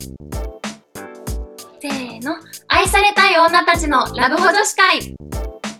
[0.00, 2.36] せーの。
[2.68, 5.14] 愛されたい女たちのラブホ女子会。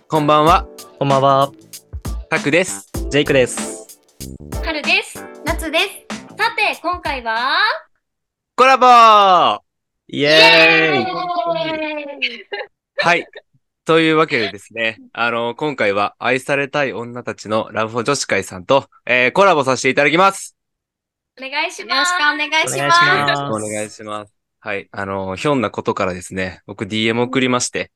[0.09, 1.51] こんばんは、こんばんは、
[2.29, 2.91] タクです。
[3.09, 3.99] ジェイクです。
[4.63, 5.25] 春です。
[5.47, 5.87] 夏です。
[6.37, 7.57] さて、今回は、
[8.57, 9.61] コラボー
[10.09, 11.07] イエーイ
[12.99, 13.27] はい。
[13.87, 20.60] というわけでですね、あの、今回は愛されたい女たちのラブホ女子会さんと、えー、コラボさせていただきます。
[21.39, 21.97] お願いします。
[21.97, 22.75] よろしくお願いします。
[22.75, 24.33] お願いしますよろしくお願いします。
[24.61, 24.89] はい。
[24.93, 27.93] あの、ひょんなことからですね、僕 DM 送りまして、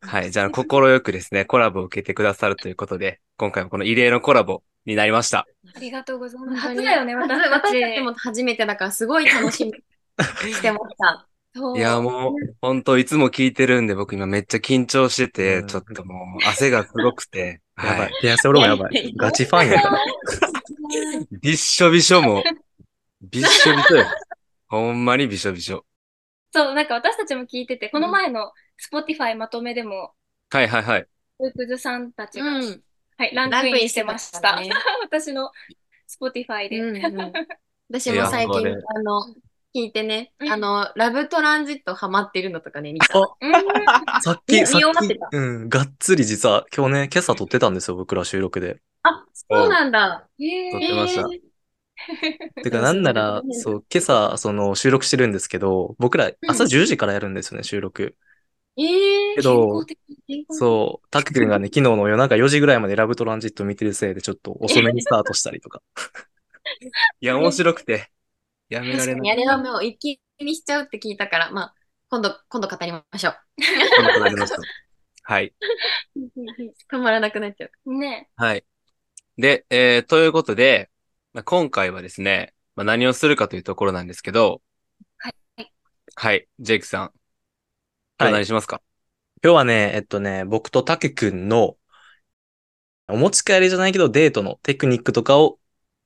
[0.00, 0.30] はい。
[0.30, 5.46] じゃあ、心よくですね、コラボを受けてくださるということで、今回もこの異例のコラボになりました。
[5.74, 6.60] ありがとうございます。
[6.60, 7.52] 初だよね、私たち。
[7.52, 11.26] 私たちも初めてだからすごい楽しみにしてました。
[11.76, 18.12] いや、もう、本当いつも聞いてるんで、僕今めっちゃ緊張してて、うんちょっともう、汗がすごくて、やばはいい。。
[18.22, 19.14] ピアス俺もやばい。
[19.16, 19.98] ガチファンやから。
[21.42, 22.42] びっしょびしょも、
[23.22, 24.06] びっしょびしょよ。
[24.68, 25.84] ほんまにびしょびしょ。
[26.52, 28.52] そう、なんか私たちも聞いてて、この前の
[28.92, 30.12] Spotify まとめでも、
[30.50, 31.06] はいはいはい。
[31.38, 32.82] ウークズさんたちが、うん。
[33.16, 34.40] はい、ランクインしてました。
[34.40, 35.50] ランクインして 私の
[36.08, 36.80] Spotify で。
[36.80, 37.32] うんうん
[37.92, 39.20] 私も最近、いやあの、
[39.74, 43.18] 聞いてね、うんあの、ラブトランジットハマってるのとかね、見た。
[43.18, 43.52] あうん
[44.22, 48.80] さっき、見さっき終わってた、うん、がっつり実は、今日ね、今朝撮ってたんですよ、僕ら収録で。
[49.02, 50.26] あ、そうなんだ。
[50.38, 51.51] へー撮ってました
[52.62, 58.16] てか、なんならう、んそう、今朝、その、収録してるんですけど、僕ら朝10時からやるんですよね、収録。
[58.76, 65.82] えー、けど、健そう、タク君がね、昨日の夜中4時ぐらいまでラブトランジット見てるせいで、ちょっと遅めにスタートしたりとか。
[67.20, 68.10] いや、面白くて、
[68.68, 69.30] やめられない。
[69.32, 71.74] あれはもう一気にしちゃうって聞いたから、まあ、
[72.08, 73.36] 今度、今度語りましょう。
[73.96, 74.58] こんなことになりました
[75.24, 75.54] はい。
[76.90, 77.98] 止まらなくなっちゃう。
[77.98, 78.64] ねはい。
[79.36, 80.90] で、えー、ということで、
[81.32, 84.60] まあ、今回はですね、まあ、何をするかというところなんですけど、
[85.16, 85.72] はい。
[86.14, 86.48] はい。
[86.60, 87.12] ジェイクさん。
[88.20, 88.82] 今日何しますか、
[89.42, 91.76] 今日はね、えっとね、僕とタク君の、
[93.08, 95.58] お持ち帰りじゃないけど、デートのテクニックとかを、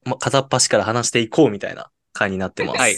[0.04, 2.78] ま、片っ端から話していこうみたいな回になってます。
[2.78, 2.94] はい。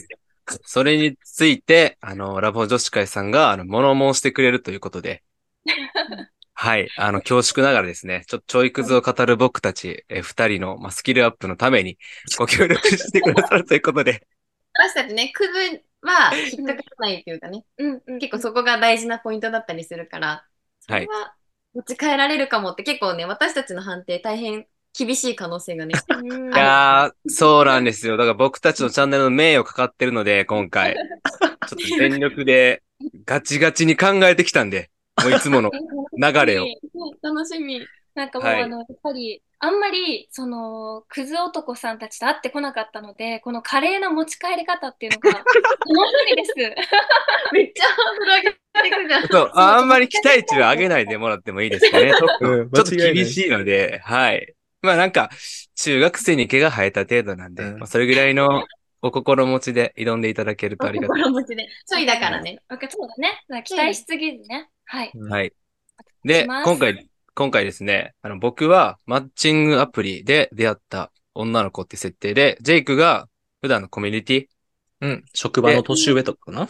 [0.64, 5.22] それについて、あの、ラボ女子会さんが、あの、物申してくれるということで、
[6.60, 6.88] はい。
[6.96, 11.98] あの、恐縮ながらですね、ちょっとちょいくずを語る僕たち、えー二人の、まあ、スキルアップのために、
[12.36, 14.26] ご協力してくださるということで、
[14.72, 18.18] 私たちね、クズは引っかからないっていうかね、うんうん。
[18.18, 20.44] 結構そこが大事なポイントだったりするから、
[20.80, 21.32] それは
[21.74, 24.66] 持ち帰られるかもって結構ね、私たちの判定大変
[24.98, 25.94] 厳しい可能性がね。
[26.10, 28.16] うんいやー、そうなんですよ。
[28.16, 30.96] だから僕たちのチャンネルの名誉かかってるので、今回。
[31.68, 32.82] ちょっと全力で、
[33.24, 34.90] ガチガチに考えてきたんで、
[35.22, 36.66] もういつもの流れを。
[37.22, 37.80] 楽しみ。
[38.14, 45.54] なんかもう、はいあの、やっぱり、あんまり、その、クズ男さんたちと会ってこなかったので、この華麗な持ち帰り方っていうのが、楽し
[46.30, 46.52] みです。
[47.54, 49.28] めっちゃハードル上げてくじゃん。
[49.28, 52.12] そう、ああんまり期待値は上げないでもらってもいいですかね。
[52.12, 54.54] ちょっとうんちょっと間違いない厳しいので、はい。
[54.82, 55.30] まあなんか、
[55.76, 58.64] 中学生に毛が生えた程度なんで、うんまあそれぐらいの
[59.00, 61.22] お心持ちで挑んでいただけるとありがたい。
[61.22, 61.68] 心持ちで。
[61.86, 62.58] ちょいだからね。
[62.68, 63.62] そうだね。
[63.64, 64.68] 期待しすぎずね。
[64.90, 65.12] はい。
[65.14, 65.52] はい。
[66.24, 73.28] で、今回、今回ですね、あの、僕はマッチングアプリで出会った女の子って設定で、ジェイクが
[73.60, 74.46] 普段のコミュニティ、
[75.00, 75.24] うん。
[75.34, 76.68] 職場の年上とかかな？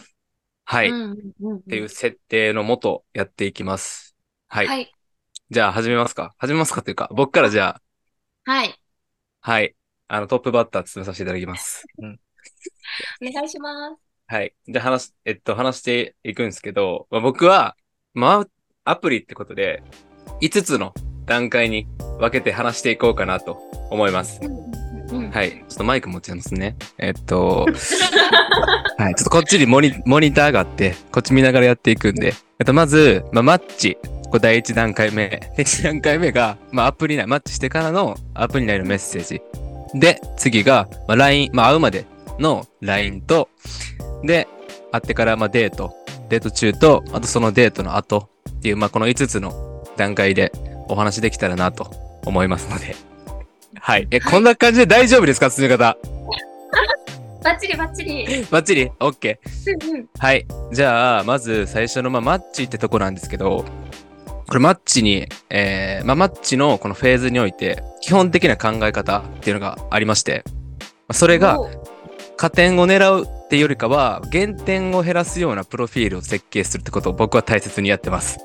[0.65, 4.15] はい、っうんうんうんていう設定のもとやっていきます。
[4.49, 4.67] はい。
[4.67, 4.93] はい。
[5.49, 7.81] じゃあ始めますか始めますかというか、僕からじゃ
[8.45, 8.75] あ、はい。
[9.41, 9.75] はい。
[10.09, 11.85] あの、トップバッター務めさせていただきます。
[11.97, 12.03] お
[13.31, 14.01] 願いします。
[14.27, 14.53] はい。
[14.67, 17.75] じゃあ話し、えっと、話していくんですけど、まあ、僕は、
[18.13, 19.83] まあ、アプリってことで、
[20.41, 20.93] 5つの
[21.25, 21.87] 段階に
[22.19, 24.39] 分けて話していこうかなと思います。
[25.11, 25.51] うんはい。
[25.51, 26.75] ちょっとマイク持ちますね。
[26.97, 27.65] えっと、
[28.97, 29.15] はい。
[29.15, 32.33] ちょっとこっちにモニモニターがあって、こっち見ながらやっていくんで。
[32.59, 33.97] えっと、まず、まあ、マッチ。
[34.29, 35.39] これ第1段階目。
[35.57, 39.41] 第1段階目が、まあ、アプリ内、マッチしてからのアプリ内のメッセージ。
[39.99, 42.05] で、次が、まあ、LINE、まあ、会うまで
[42.37, 43.49] の LINE と、
[44.23, 44.47] で、
[44.91, 45.93] 会ってから、まあ、デート。
[46.29, 50.51] デート中と、あとそのデートの後っていう、まあ、この5つの段階で
[50.87, 51.91] お話できたらなと
[52.25, 52.95] 思いますので。
[53.79, 54.07] はい。
[54.11, 55.97] え、こんな感じで大丈夫ですか進め方？
[57.43, 58.45] バッチリバッチリ。
[58.51, 59.37] バッチリ ?OK。
[59.87, 60.05] うんうん。
[60.17, 60.45] はい。
[60.73, 63.65] じゃあ、まず最初の、まあ、マッチってとこなんですけど、
[64.47, 70.53] これマッチに、えー、まあ、マッチのこのフェーズにおいて、基本的な考え方っていうのがありまして、ま
[71.09, 71.59] あそれが、
[72.35, 78.37] 加点を狙うっていうよりかは、減点を減らすようなプロフィールを設計するってことを僕は大切にやってます。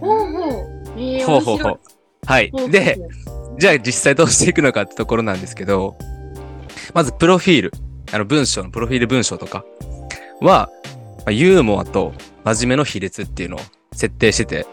[0.00, 0.52] ほうほう。
[0.96, 1.80] えーほうほうほう。
[2.26, 2.50] はい。
[2.68, 2.98] で、、
[3.56, 5.96] じゃあ実際どうしていくのかってところなんですけど、
[6.92, 7.72] まずプロフィール、
[8.12, 9.64] あの文章のプロフィール文章とか
[10.40, 10.70] は、
[11.24, 12.12] まあユーモアと
[12.42, 13.60] 真面目の比率っていうのを
[13.92, 14.66] 設定してて、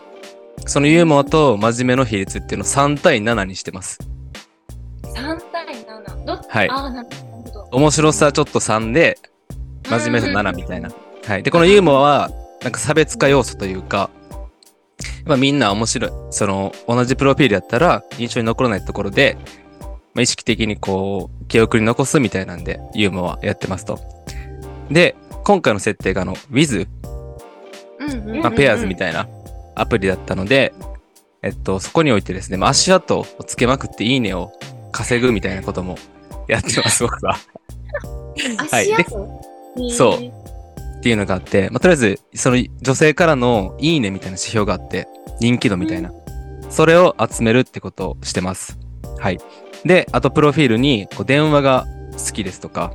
[0.66, 4.00] そのユーモアと真面目の比率っていうのを3対7にしてます。
[5.14, 6.26] 3対7。
[6.26, 7.78] どっはいああ、なるほど。
[7.78, 9.20] 面白さちょっと3で、
[9.84, 10.90] 真面目さ7みたいな。
[11.26, 11.44] はい。
[11.44, 12.32] で、このユーモアは、
[12.62, 14.10] なんか差別化要素というか、
[15.26, 16.12] まあみんな面白い。
[16.32, 19.38] その、同じプロフィールやったら印象に残らないところで、
[20.14, 24.00] まあ、意識的にこう、記憶に残すみたいなんで、ユーモアやってますと。
[24.90, 26.88] で、今回の設定があの、Wiz、
[28.00, 29.28] うんうんまあ、ペアーズみたいな
[29.76, 30.74] アプリだったので、
[31.42, 34.54] えっと、そこにおいてですね、まあ、足跡をつけまくっていいねを
[34.92, 35.98] 稼ぐみたいなことも
[36.48, 37.38] やってます、僕は。
[38.72, 39.53] はい足で跡？
[39.90, 40.44] そう
[41.00, 45.08] っていうのがあって、まあ、とりあえず、その女性からのいいねみたいな指標があって、
[45.40, 46.12] 人気度みたいな。
[46.70, 48.78] それを集めるってことをしてます。
[49.20, 49.40] はい。
[49.86, 52.94] で、あとプロフィールに、こう電話が好きですとか、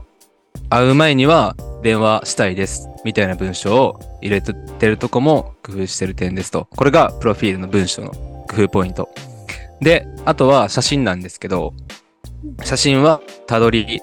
[0.71, 4.53] 会う前には電話したいですみたいな文章を入れて
[4.87, 6.67] るとこも工夫してる点ですと。
[6.77, 9.09] これがプロフィールの文章の工夫ポイント。
[9.81, 11.75] で、あとは写真なんですけど、
[12.65, 14.01] 写真はたどり、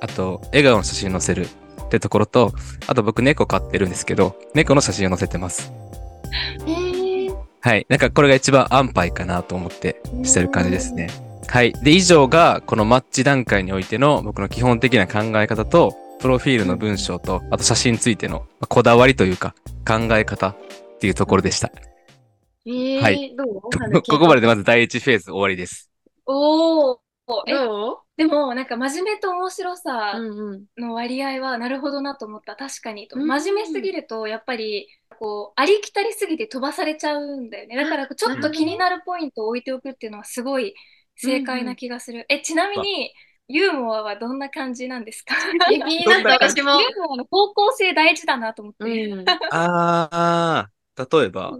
[0.00, 1.48] あと笑顔の写真載せる
[1.90, 2.52] ってところと、
[2.86, 5.72] あと僕猫飼ってるんですけど、猫の写真を載せてます。
[6.64, 7.84] へーはい。
[7.88, 11.10] なんかこれが一番安牌かなと思ってしてる感じですね。
[11.48, 11.72] はい。
[11.72, 19.54] で、以上がこのマッチ段階においての僕の基本的な考え方と、プロフィールの文章と、あと写真についてのまあこだわりというか
[19.86, 20.56] 考え方っ
[21.00, 21.72] ていうところでした。
[22.66, 23.46] えーはいどう？
[24.02, 25.90] ここまででまず第一フェーズ終わりです。
[26.26, 27.00] おお。
[27.46, 32.54] え、どでも、なんか真面目と面白うさうんうんの割合はなるほどなと思った。
[32.54, 33.16] 確かにと。
[33.18, 34.88] うん真面目すぎると、やっぱり、
[35.18, 37.76] こう、ありきたりすぎて飛ばされちゃうんだよね。
[37.76, 40.74] だから、ちょっと気になるポイントを置いておくっていうのはすごい
[41.16, 42.26] 正解な気がする。
[42.28, 43.10] え、ちなみに、
[43.48, 45.34] ユーモアはどんな感じなんですか？
[45.72, 46.78] え気になった私も。
[46.78, 49.06] ユーモアの方向性大事だなと思って。
[49.06, 51.58] うんあー、例えば、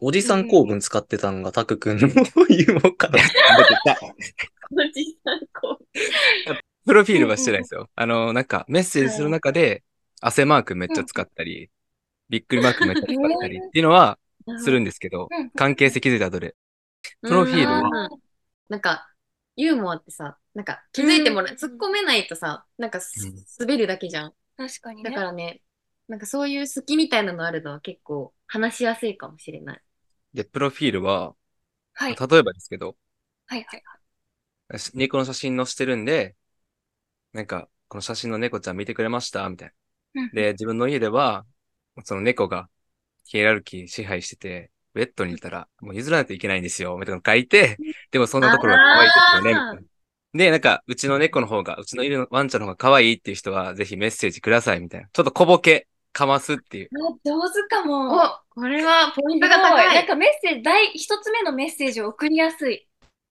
[0.00, 2.08] おじさん構文使ってたんがタク君の
[2.48, 3.18] ユーモアかな。
[4.72, 5.40] おじさん。
[6.86, 7.90] プロフィールはしてないですよ。
[7.94, 9.82] あの、なんかメッセージする中で、
[10.20, 11.70] 汗マークめっちゃ使ったり、
[12.28, 14.18] びっくりマークめっちゃ使ったりっていうのは
[14.58, 16.54] するんですけど、うん関係性気づいた後で。
[17.22, 17.80] プロフィールは？
[17.80, 18.20] うん
[18.68, 19.08] なんか、
[19.56, 24.32] ユーモアってさ、なんか気づいてもらう、突っ込めないとさ、なんかすうん滑るだけじゃん。
[24.56, 25.10] 確かにね。
[25.10, 25.60] だからね、
[26.06, 29.80] なんかそういう好きみたいなのあるのは結構話しやすいかもしれない。
[30.34, 31.34] で、プロフィールは、
[31.94, 32.16] はい。
[32.16, 32.96] 例えばですけど、
[33.46, 33.82] はいはい
[34.94, 36.36] 猫の写真載せてるんで、
[37.32, 39.72] なんか、この写真の猫ちゃん見てくれましたみたい
[40.14, 40.30] うんな。
[40.32, 41.44] で、自分の家では、
[42.04, 42.68] その猫が
[43.24, 47.76] ヒエラルキー支配してて、ベッドにいたら、もう譲らないといけないんですよ、みたいなの書いて、
[48.10, 49.82] でもそんなところが可愛いですよね、みたいな。
[50.32, 55.08] で、なんか、うちの猫の方が、うちのいるワンちゃんの方が可愛いっていう人は、ぜひメッセージください、みたいな。
[55.12, 56.88] ちょっと小ボケ、かますっていう。
[56.92, 58.16] あ上手かも。
[58.16, 58.20] お
[58.50, 59.92] これはポイントが高い。
[59.92, 62.88] いなんかメッセージ、第一つ目のメッセージを送りやすい。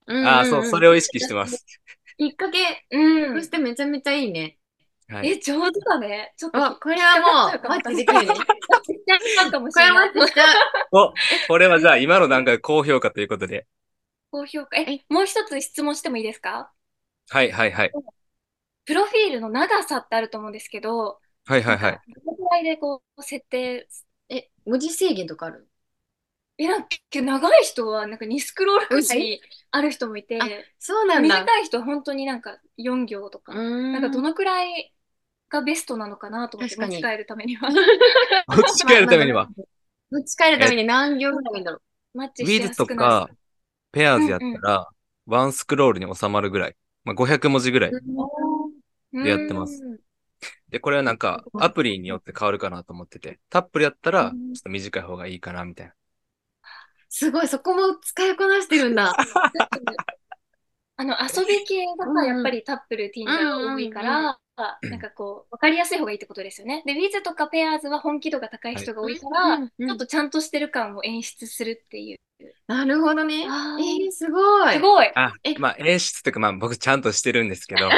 [0.10, 1.66] ああ、そう、それを意識してます。
[2.18, 4.58] きっかけうんとしてめちゃめちゃいいね。
[5.08, 5.30] はい。
[5.30, 6.34] え、上手だね。
[6.38, 6.64] ちょっと。
[6.64, 8.28] あ、これはもうマッチできるね。
[8.28, 8.36] こ
[9.38, 10.10] なんかもしれれない。
[10.10, 10.24] は
[10.92, 11.06] マ。
[11.06, 11.14] お、
[11.48, 13.68] これはじゃあ今の段階で高評価ということで。
[14.32, 14.78] 高評価。
[14.78, 16.72] え、もう一つ質問してもいいですか？
[17.30, 17.92] はいはいはい。
[18.86, 22.00] プロフィールの長さってあると思うんですけど、はいはいはい。
[22.26, 23.88] どのくらいでこう、設定、
[24.30, 25.69] え、文字制限とかある？
[26.60, 30.40] え、なんか長い人はなんか2スクロールぐらいある人もいて、
[30.80, 31.46] そうなんだ。
[31.46, 33.62] 短い人は本当になんか4行とか、な
[33.94, 34.94] なんかどのくらい
[35.50, 37.70] がベストなのかなと思って 持ち帰るためには。
[38.48, 39.50] 持ち帰るためには、
[40.12, 41.82] 持ち帰るために何行ぐらいがいいんだろ
[42.14, 42.18] う？
[42.18, 43.30] マッチしやウィズとすくなるか、
[43.92, 44.90] ペアーズやったら、
[45.28, 46.78] ワンスクロールに収まるぐらい。
[47.06, 47.98] まあ、500文字ぐらい。
[49.22, 50.00] でやってますうん
[50.70, 55.96] で、これはなんか、アプリによって変わるかなと思ってて、タップルやったら、ちょうんっと短い方がいいかな、みたいな。
[57.10, 59.14] すごい、そこも使いこなしてるんだ。
[60.98, 64.40] あの、遊び系だとやっぱりタップル、ティンダーが多いから、
[64.82, 66.84] なんかこう、わかりやすい方がいいってことですよね。
[66.86, 72.20] で、ウィズとかペアーズは本気度が高い人が多いから、ちょっとちゃんとしてる感を演出するっていう。
[72.68, 73.42] なるほどね。
[73.42, 74.74] えあーー、すごい。
[74.74, 77.96] すごいあえ、まあ、演出というか、まあ、僕ちゃんとしてるんですけど、 はい、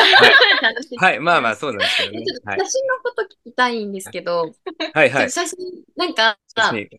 [0.98, 2.40] はい、まあまあ、そうなんですけどねえちょっ。
[2.42, 2.66] とはい写。
[2.70, 4.52] 真のこと聞きたいんですけど、
[4.94, 5.32] はいはい。
[5.32, 5.58] 写真、
[5.96, 6.38] なんか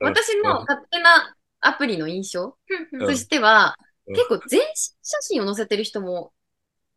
[0.00, 2.59] 私の勝手なアプリの印象？
[2.92, 6.33] うんうんとしては、うん結構全身写真を載せてる人も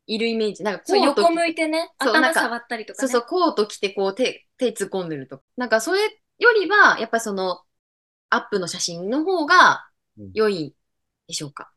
[0.08, 0.64] いるイメージ。
[0.64, 3.08] なんかそう、横向いてね、そうなんか頭触ったりとかね。
[3.08, 5.44] そうそう、コート着てこう手、手突っ込んでるとか。
[5.56, 7.62] なんかそれよりは、やっぱりその、
[8.32, 10.76] アップの写真の方がうん良い
[11.28, 11.72] でしょうか？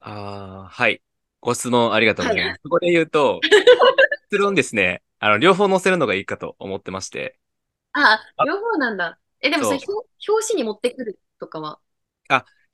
[0.00, 1.00] ああ、はい。
[1.40, 2.60] ご質問ありがとうございます。
[2.64, 3.40] そこで言うと、
[4.30, 7.38] 結論ですね、あの、両方載せるのがいいかと思ってまして、
[7.92, 9.18] あ、あ両方なんだ。
[9.40, 11.78] え、でもそれそ表表紙に持ってくるとかは？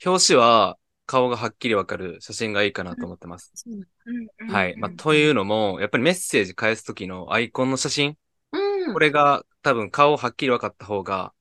[0.04, 3.52] 表紙は顔がはっきりわかる写真がいいかなと思ってます。
[4.50, 4.76] はい。
[4.76, 8.16] まあ、というのも、やっぱりメッセージ返すときのアイコンの写真、
[8.52, 8.92] うん。
[8.92, 11.32] これが多分顔はっきり分かった方が、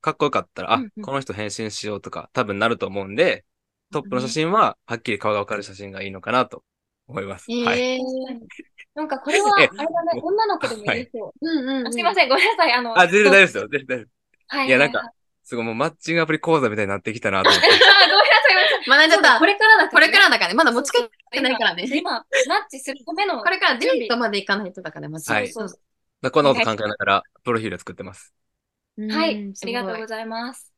[0.00, 3.44] かっこよかったら、うんうんあ、この人返信しようとか多分なると思うんで、
[3.92, 6.62] トップの写真ははっきり顔が分かる写真がいいのかなと
[7.06, 7.50] 思います。
[7.50, 7.80] はい。
[7.80, 7.98] えー
[8.94, 11.32] なんかこれは、あえれだね、女の子でもいいそう。
[11.40, 11.86] うんうんうん。
[11.86, 12.72] あすいません、ごめんなさい。
[12.72, 13.68] あの、あ、全然大丈夫ですよ。
[13.68, 14.08] 全然大丈夫。
[14.48, 15.12] はいいやなんか
[15.48, 17.80] すごいもうマッチングアプリ講座みたいになってきたなと思っ あ、ごめんなて。
[17.80, 18.84] さい、ごめんなさい。
[18.86, 19.38] 学んじゃった。
[19.38, 20.54] これからだから、これからだからね。
[20.54, 21.88] まだ持ち帰ってないからね。
[21.90, 23.42] 今、マッチするための。
[23.42, 25.32] これからデートまで行かないとだから、まず。
[25.32, 25.80] はいそうそう
[26.20, 28.34] だからこんなこと考えながら、プロフィール作ってます。
[28.98, 29.30] うんはい、
[29.62, 30.74] ありがとうすございます。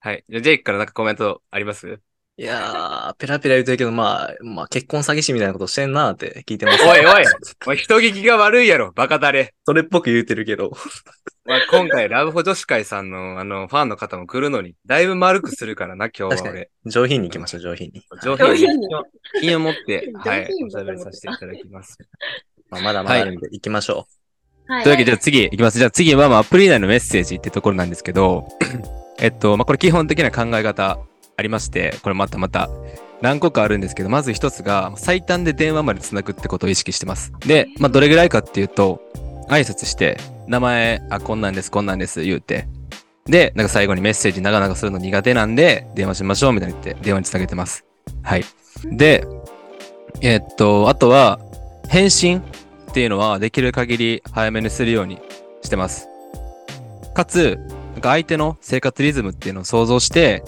[0.00, 0.24] はい。
[0.28, 2.00] じゃあ、ジェイクからなんかコメントあります？
[2.38, 6.82] いやー、ペラペラ言うてるけど、まあ、まあ、結婚詐欺師みたいなことしてんなーって聞いてます。
[6.82, 7.24] おいおい、
[7.66, 9.54] おい、人聞きが悪いやろ、バカだれ。
[9.66, 10.70] それっぽく言うてるけど。
[11.46, 16.90] まあ、今回、ラブホ女子会さんの、あの、ファンの方も来るのに、だいぶ丸くするからな、今 日確かには俺。。
[16.90, 18.02] 上品に行きましょう、上品に。
[18.22, 18.88] 上上品に
[19.40, 21.98] 品を持って、はい、おしゃべりさせていただきます。
[22.68, 24.06] まあ、まだまだあるんで、行きましょ
[24.66, 25.78] はいというわけで、じゃあ次いきます。
[25.78, 28.46] じゃあ次は、まあ、アプリ内のメッセージってところなんですけど、
[29.18, 30.98] えっと、まあ、これ基本的な考え方
[31.36, 32.70] ありまして、これまたまた
[33.20, 37.32] 何個かあるんですけど、まず一つが、最短で電話まで繋ぐってことを意識してます。
[37.40, 39.00] で、まあ、どれぐらいかっていうと、
[39.48, 40.18] 挨拶して、
[40.50, 42.66] 名前、あ、こんなんです、こんなんです、言うて。
[43.24, 47.84] で、なんか最後にメッセージ長々するの苦手なんで、電話しましょう、みたいに言って、電話につなげてます。
[48.24, 48.44] はい。
[48.90, 49.24] で、
[50.20, 51.38] えっと、あとは、
[51.88, 52.42] 返信っ
[52.92, 55.20] ていうのはできる限り早めにするように
[55.62, 56.08] してます。
[57.14, 57.60] かつ、
[57.92, 60.42] なんか相手の生活リズムっていうのを想像して、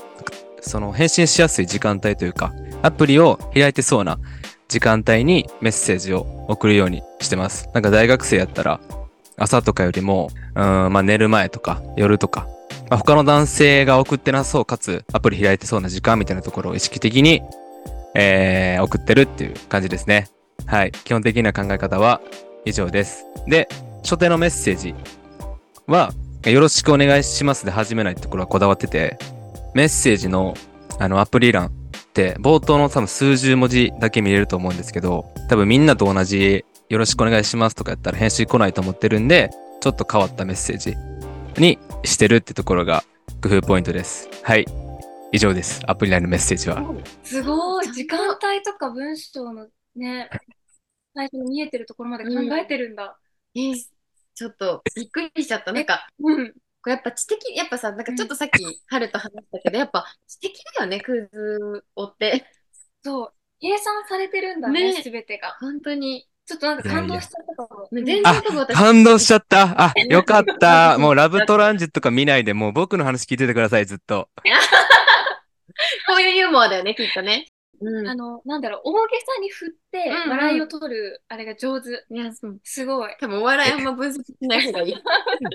[0.63, 4.19] その返信しやすい時間帯というか、アプリを開いてそうな
[4.67, 7.69] 時間帯にメッセージを送るようにしてます。
[7.73, 8.81] なんか大学生やったら、
[9.37, 10.63] 朝とかよりも、うん、
[10.93, 12.47] まあ寝る前とか夜とか、
[12.91, 17.43] まあ、他の男性が送ってなそうかつアプリ開いてそうな時間みたいなところを意識的に、
[18.15, 20.29] えー送ってるっていう感じですね。
[20.67, 20.93] はい。
[20.93, 22.21] 基本的な考え方は
[22.65, 23.25] 以上です。
[23.47, 23.69] で、
[24.03, 24.95] 初手のメッセージ
[25.87, 26.13] は、
[26.45, 29.19] よろしくお願いしますで始めないところはこだわってて、
[29.75, 30.55] メッセージの
[30.99, 31.71] あのアプリ欄っ
[32.13, 39.49] て冒頭の多分数十文字だけ見れると思うんですけど、多分みんなと同じよろしくお願いしますとかやったら返信来ないと思ってるんで、
[39.81, 40.95] ちょっと変わったメッセージ
[41.57, 43.03] にしてるってところが
[43.43, 44.29] 工夫ポイントです。
[44.43, 44.67] はい。
[45.33, 45.81] 以上です。
[45.87, 46.85] アプリ内のメッセージは。
[47.25, 50.29] すごい、時間帯とか文章のね、
[51.15, 53.19] 最初に見えてるところまで考えてるんだ。
[53.55, 53.75] えー
[54.35, 55.73] ちょっとびっくりしちゃった。
[55.73, 56.53] なんか、うん。
[56.83, 62.47] これやっぱ知的、やっぱさ、なんかちょっとさっき、春と話したけど、やっぱ知的だよね、クイズをって。
[63.05, 65.57] そう、計算されてるんだね、ねすべてが。
[65.61, 66.29] 本当に。
[66.45, 67.89] ちょっとなんか感動しちゃったかも。
[67.93, 69.83] ね全然あ多分私、感動しちゃった。
[69.83, 70.99] あ、よかった。
[70.99, 74.29] もうラブトランジットとか見ないで、もう僕の話聞いててください、ずっと。
[76.07, 77.47] こういうユーモアだよね、きっとね。
[77.81, 78.09] うん。
[78.09, 81.89] あの、なんだろう、大げさに振ってうんうん笑いを取る、あれが上手。
[82.11, 83.17] いや、そうすごい。
[83.21, 84.93] 多分お笑いあんま分析しない方がいい。
[84.95, 84.97] い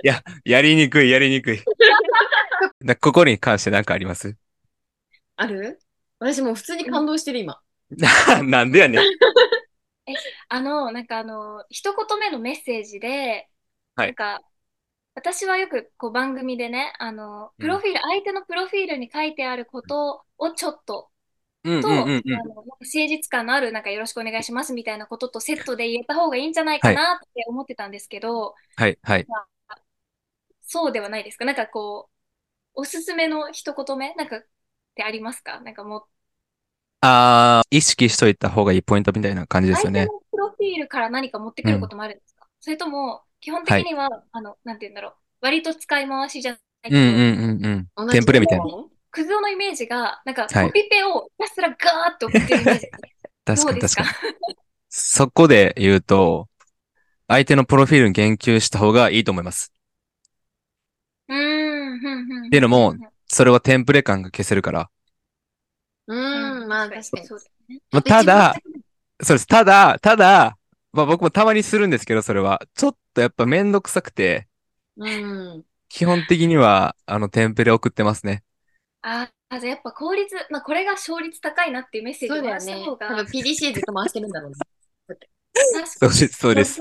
[0.03, 1.59] や、やりにくい、やりにくい。
[2.83, 4.35] だここに関して何かあります？
[5.35, 5.79] ある？
[6.19, 7.59] 私もう普通に感動してる、今。
[8.43, 9.01] なんでやねん。
[10.49, 13.49] あの、なんかあの、一言目のメッセージで、
[13.95, 14.07] はい。
[14.07, 14.41] なんか、
[15.15, 21.11] 私はよくこう番組でね、あの、プロフィール、相手のプロフィールに書いてあることをちょっと、
[21.63, 22.35] と、うんうんうんうん。
[22.35, 29.27] あのなんか誠実感のある、なんかよろしくお願いしますみたいなこととセットで言えた方がいいんじゃないかなって思ってたんですけど、はい、はい。
[30.61, 31.37] そうではないです。
[31.37, 32.09] かなんかこ
[32.75, 34.45] う、おすすめの一言目なんかっ
[34.95, 35.59] てありますか？
[35.61, 36.07] なんかも
[37.01, 40.07] う、あー、意識しといた方がいいポイントみたいな感じですよね。
[40.31, 48.09] プロフィールから何か持ってくることもあるんですか、それとも、基本的には、あの、なんて言うんだろう、割と使い回しじゃないうんうんうんうん。
[48.09, 48.65] テンプレみたいな。
[49.11, 51.77] クズ男のイメージが、なんか、はいコピペをひたすらガー
[52.15, 52.87] ッと送ってるイメージ。
[53.45, 54.03] 確かにどうですか？
[54.03, 54.55] 確かに。
[54.89, 56.47] そこで言うと、
[57.27, 59.73] 相手のプロフィールに言及した方がいいと思います。
[61.27, 62.47] うーん、ふんふん。
[62.47, 62.95] っていうのも
[63.27, 64.89] それはテンプレ感が消せるから。
[66.07, 67.27] ううん、ん、まあ確かに。
[67.27, 67.79] そうね。
[67.91, 68.55] まあただ、
[69.21, 69.47] そうです。
[69.47, 70.57] ただ、ただ、
[70.93, 72.61] まあ僕もたまにするんですけど、それは。
[72.75, 74.47] ちょっとやっぱめんどくさくて、
[74.97, 75.63] うん。
[75.89, 78.43] 基本的には、あの、テンプレ送ってますね。
[79.01, 82.95] ああ、じゃあやっぱ効率、まあこれが勝率高いなっていうメッセージをそうだよね回した方。
[82.97, 84.57] が、多分 PDCA ずっと回してるんだろうね。
[85.85, 86.79] そうです、そうです。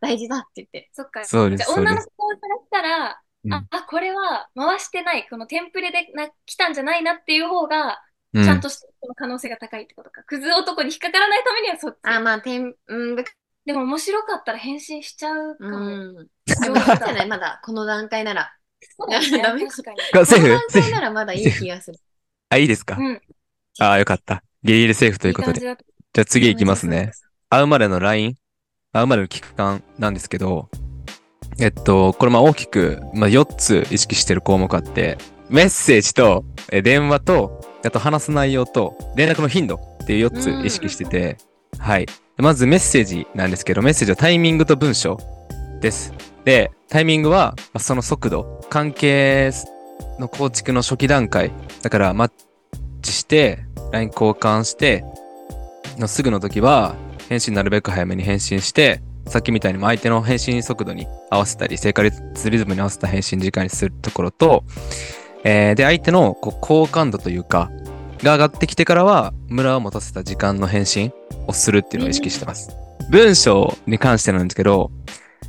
[0.00, 0.90] 大事だって言って。
[0.92, 1.24] そっか。
[1.24, 2.00] そうです、じゃあ女の。
[2.00, 8.02] 子からしたら、うんあ、あ、これは回してない、このテンプレでな来たんじゃないなっていう方が、
[8.36, 10.22] うんちゃんとしてる可能性が高いってことか。
[10.24, 11.98] クズ男に引っかからないためにはそっち。
[12.02, 13.16] あ、まあ、てん、うん、
[13.64, 15.78] でも面白かったら返信しちゃうかも。
[15.78, 16.28] うん。
[16.46, 17.12] 上手じゃだ。
[17.14, 17.28] ない？
[17.28, 18.52] まだこの段階なら。
[18.98, 21.98] そうだねダメ確か段階ならまだいい気がする。
[22.50, 23.20] あ、いいですか、うん。
[23.80, 24.42] ああ、よかった。
[24.62, 25.60] ギリギリセーフということで。
[25.60, 27.12] いい感じだとじゃあ次行きますね。
[27.50, 28.36] 会うまでの LINE、
[28.92, 30.68] 会うまでの期間なんですけど、
[31.58, 41.36] えっと、これまあ大きく、まあ、4つ意識してる項目あって、メッセージと、え電話と、あと話す内容と、連絡の頻度っていう4つ意識してて、
[41.78, 42.06] はい。
[42.36, 45.18] まずメッセージなんですけど、メッセージはタイミングと文章
[45.80, 46.12] です。
[46.44, 49.52] で、タイミングは、まあその速度、関係
[50.18, 51.52] の構築の初期段階。
[51.82, 52.32] だから、マッ
[53.02, 53.60] チして、
[53.92, 55.04] LINE 交換して、
[55.98, 56.96] のすぐの時は、
[57.28, 64.64] 返信なるべく早めに返信して、さっきみたいにも相手の返信速度に合わせたり、正解率リズムに合わせた返信時間にするところと、
[65.48, 67.70] えーで、相手のこう好感度というか、
[68.20, 71.12] が上がってきてからは、ムラを持たせた時間の返信
[71.46, 72.76] をするっていうのを意識してます。
[73.10, 74.90] 文章に関してなんですけど、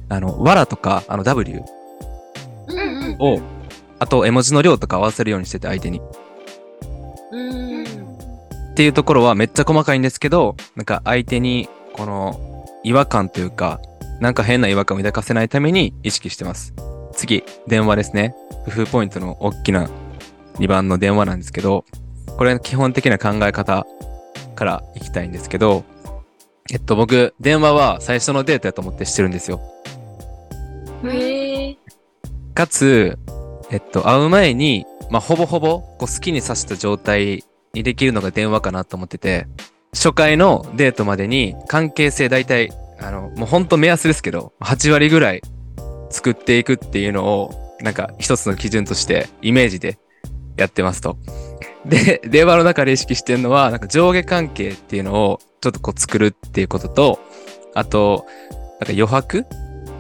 [0.08, 1.62] あの、わらとか、あの W
[3.18, 3.42] を、
[3.98, 6.00] あと絵文字の量とか合わせるようにしてて相手に。
[7.32, 13.82] うんっていうところはめっちゃ細かいんですけど、なんか相手にこの違和感というか、
[14.20, 16.76] なんか変な違和感を抱かせないために意識してます。
[17.18, 18.36] 次、電話ですね。
[18.66, 19.90] 工夫ポイントの大きな
[20.60, 21.84] 2番の電話なんですけど、
[22.38, 23.86] これ基本的な考え方
[24.56, 25.84] からいきたいんですけど、
[26.72, 29.60] えっと僕、電話は最初のデートやと思ってしてるんですよ。
[31.06, 31.78] へえ。
[32.54, 33.18] かつ、
[33.72, 37.44] えっと、会う前に、まあ、ほぼほぼ、こう、好きにさした状態
[37.74, 39.48] にできるのが電話かなと思ってて、
[39.94, 45.42] 初回のデートまでに関係性大体、あの、もうほんと目安ですけど、8割ぐらい
[46.10, 50.00] 作っていくっていうのを、なんか一つの基準としてイメージで
[50.58, 51.18] やってますと。
[51.86, 57.20] で、 電話の中で意識してるのは、なんか上下関係っていうのをちょっとこう作るっていうことと、
[57.74, 59.46] あと、なんか余白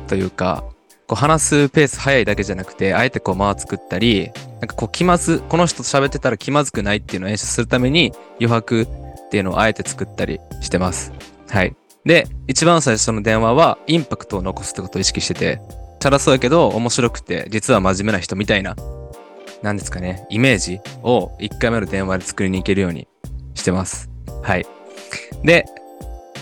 [0.07, 0.63] というか、
[1.07, 11.13] こう話すペース早いだけじゃなくて、あえてこう間作ったり、なんかこう気まず、この人と喋ってたら気まずくないっていうのを演出するために余白っていうのをあえて作ったりしてます。
[11.49, 11.75] はい。
[12.05, 15.61] で、一番最初の電話はインパクトを残すってことを意識してて、
[15.99, 18.75] チャラそうやけど面白くて、実は真面目な人みたいな、
[19.61, 23.07] なんですかね、イメージを1回目の電話で作りに行けるように
[23.55, 24.09] してます。
[24.43, 24.65] はい。
[25.43, 25.65] で、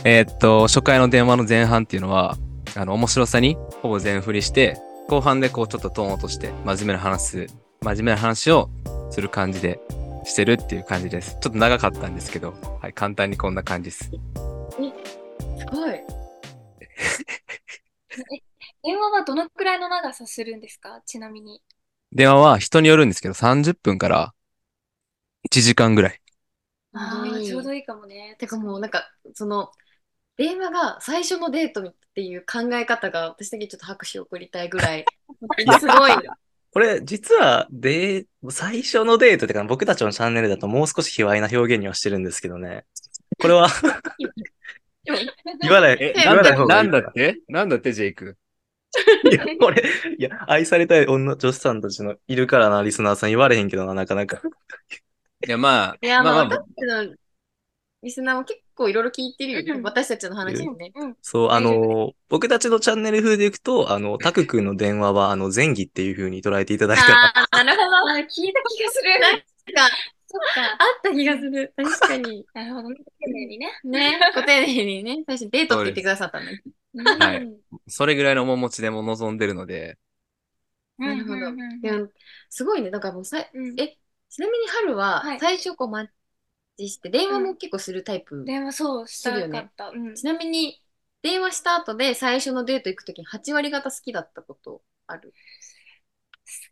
[0.04, 2.38] えーっと、初回の電話の前半っていうのは、
[2.76, 7.48] あの、面白さにほぼ全振りして、後半でこうちょっとトーン落として、真面目な話す、
[7.82, 8.70] 真面目な話を
[9.12, 9.80] する感じで
[10.26, 11.38] してるっていう感じです。
[11.42, 14.04] ちょっと長かったんですけど、はい、簡単にこんな感じです。
[14.04, 14.12] す
[15.72, 16.00] ごい。
[18.86, 21.02] 電話はどのくらいの長さするんですか？
[21.06, 21.62] ちなみに。
[22.12, 24.34] 電話は人によるんですけど、30分から
[25.50, 26.22] 1時間ぐらい。
[26.94, 28.36] ああ、ちょうどいいかもね。
[28.40, 29.72] てかもうなんか、その、
[30.38, 35.06] 電話が最初のデートっていう考え方が私的にちょっと拍手を送りたいぐらい、
[35.80, 36.12] すごい。
[36.72, 42.86] これ、実は、で、最初のデートってか、僕たちのチャンネルだともう少し卑猥な表現にはしてるんですけどね。
[43.42, 43.68] これは
[45.62, 46.90] 言わない、え言わない方がいい。
[46.90, 47.40] って？
[47.48, 48.38] なんだって、ジェイク？
[49.32, 49.84] いや、これ、
[50.18, 54.42] いや、愛されたい女、女子さんたちのいるからな、リスナーさん言われへんけどな、なかなか。
[55.46, 57.16] いや、まあ、いや、まあ、私たちの
[58.06, 59.72] リスナーも結構いろいろ聞いてるよね。
[59.74, 60.92] うん私たちの話もね。
[60.96, 61.16] うん。
[61.22, 68.14] そう、あの、僕たちのチャンネル風でいくと、あの、タク君の電話は、あの、前儀っていう風に捉えていただいたら、ああ、なるほど。
[68.20, 69.20] 聞いた気がする。
[69.20, 69.46] なんか、
[70.28, 70.72] そっか。
[70.72, 71.74] あった気がする。
[71.76, 72.46] 確かに。
[72.54, 72.96] なるほどね。
[73.20, 73.72] 丁寧にね。
[73.84, 76.60] ね、ご丁寧にね、最初デートって言ってくださったのに。
[77.04, 79.98] はいうんそれぐらいの面持ちでも望んでるので、
[80.98, 82.10] うんなるほどうんうんうんでも
[82.50, 82.90] すごいね。
[82.92, 83.98] だからもうさい、うんえ、
[84.30, 86.08] ちなみに春ははい最初こうマッ
[86.78, 88.44] チして、電話も結構するタイプ。
[88.46, 89.90] 電話そうしたかった。
[89.90, 90.82] うんちなみに、
[91.22, 95.32] 電話した後で最初のデート行くときに8割方好きだったことある？
[95.32, 95.34] 好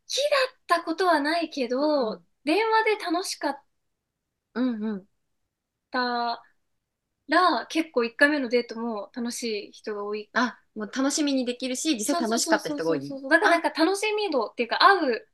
[0.07, 0.17] き
[0.69, 3.57] だったことはないけど、うん電話で楽しかっ
[4.55, 5.05] うんうん。
[5.91, 6.43] た
[7.33, 10.29] ら、結構1回目のデートも楽しい人が多い。
[10.33, 12.99] あ、もう楽しみにできるし、実際楽しかった人が多い。
[13.01, 15.27] そうそうそうそうだからなんか楽しみ度っていうか、会う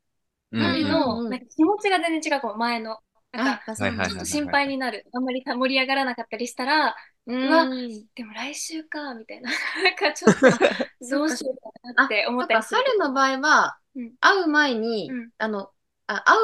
[0.52, 2.98] うんまでうんの、なんか気持ちが全然違うかも、前の。
[3.32, 5.06] ちょっと心配になる。
[5.12, 7.68] あんまり盛り上がらなかったりしたら、うんわ
[8.16, 9.50] でも来週か、みたいな。
[9.84, 10.40] なんかちょっと、
[11.08, 12.82] どうしようかなって思そったりする。
[12.82, 15.70] 春の場合は、うん会う前に、うんあの、
[16.06, 16.36] あ、会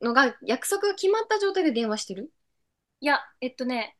[0.00, 2.30] うのが約束が決まった状態で電話してる？
[3.00, 3.95] いや、えっとね、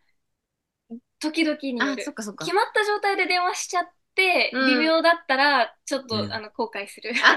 [1.21, 2.15] 時々によあ、るそっ。
[2.15, 2.45] かそっか。
[2.45, 7.13] 決まった状態で電話しちゃって、うん微妙だったら、ちょっと、うんあの後悔する。
[7.25, 7.37] あ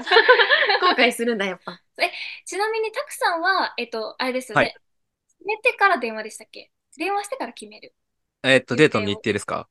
[0.86, 1.80] 後悔するんだ、やっぱ。
[2.46, 4.64] ちなみに、たくさんは、えっと、あれですよね。
[4.64, 4.74] はい
[5.40, 6.70] 決めてから電話でしたっけ？
[6.98, 7.94] 電話してから決める。
[8.42, 9.68] えっと、デートの日程ですか？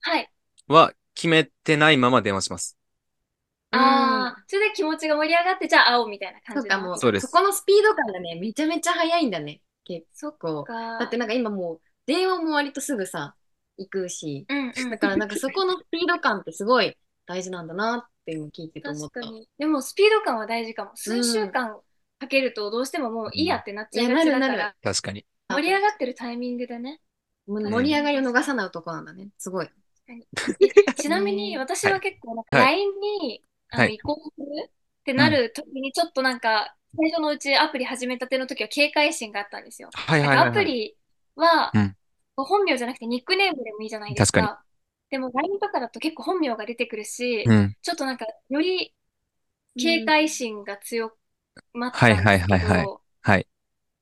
[0.00, 0.28] はい。
[0.66, 2.76] は、決めてないまま電話します。
[3.70, 9.62] ああ、それで気持ちが盛り上がって、じゃあ会おうみたいな感じそうか、もう、そうですそこのスピード感がね、めちゃめちゃ速いんだね。
[9.84, 10.64] 結そっ構。
[10.64, 10.98] か。
[10.98, 11.80] だってなんか今もう、
[12.10, 13.36] 電話も割とすぐさ、
[13.78, 14.90] 行くし、うんうん。
[14.90, 19.20] だからなんかそこのスピード感ってすごい大事なんだなっていうのを聞いてて思った。
[19.20, 19.48] 確かに。
[19.58, 20.90] でもスピード感は大事かも。
[20.96, 21.78] 数週間
[22.18, 25.24] かけるとどうしてももういいやってなっちゃいがちだかいやなるなら、確かに。
[25.48, 27.00] 盛り上がってるタイミングでね。
[27.46, 29.28] 盛り上がりを逃さない男なんだね。
[29.38, 29.68] すごい。
[30.96, 34.70] ちなみに 私は結構なんかはい LINE にあはいの移行するっ
[35.04, 39.90] てなる時にちょっとなんか最初のうちアプリ始めたての時は警戒心があったんですよ。
[39.94, 40.96] はいなんかアプリ
[41.36, 41.96] はうん
[42.44, 44.40] 本名じゃなくてニックネームでもいいじゃないですか。
[44.40, 44.64] 確
[45.10, 47.76] でも LINE とかだと結構本名が出てくるし、うん。
[47.82, 48.94] ちょっとなんかより
[49.76, 51.12] 警戒心が強
[51.72, 53.46] まったはいんですけはいはいはいど、はい。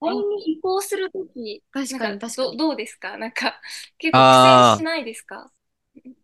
[0.00, 2.56] LINE に移行するとき、確かなんに確かに。
[2.58, 3.16] どどうですか？
[3.18, 3.60] なんか
[3.98, 4.36] 結構あー苦
[4.76, 5.50] 戦しないですか？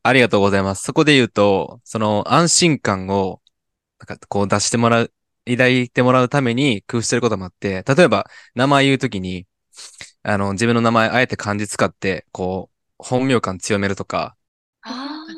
[0.03, 0.83] ありがとうございます。
[0.83, 3.41] そこで言うと、その安心感を、
[3.99, 5.13] なんかこう出してもらう、
[5.47, 9.47] 抱いてもらうために工夫してることもあって、例えば名前言うときに、
[10.25, 14.37] あの、自分の名前あえて漢字使って、こう、本名感強めるとか、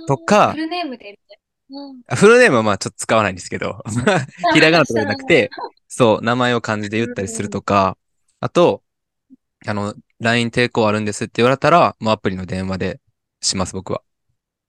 [0.06, 1.18] とかフルネームで。
[1.68, 3.82] うんあフルネームはまあちょっと使わないんですけど、
[4.54, 5.50] ひらがなとかじゃなくて、
[5.88, 7.98] そう、名前を漢字で言ったりするとか、
[8.38, 8.84] あと、
[9.66, 13.00] あの、LINE 抵抗あるんですって言われたら、もうアプリの電話で
[13.40, 14.02] します、僕は。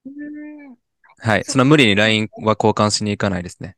[0.05, 0.75] うん
[1.19, 1.43] はい。
[1.45, 3.76] そんな無理に LINE は交換しに行かないですね。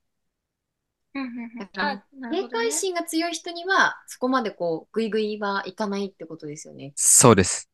[2.32, 6.93] 警戒心が強い人には、そこまでこう、グイグイはいかないってことですよね。
[6.95, 7.69] そうです。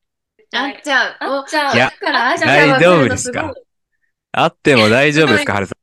[0.53, 1.17] あっちゃう。
[1.19, 3.53] あっちゃういやだから、あっちゃ大丈夫ですか？
[4.31, 5.75] あっても大丈夫ですか、はるさ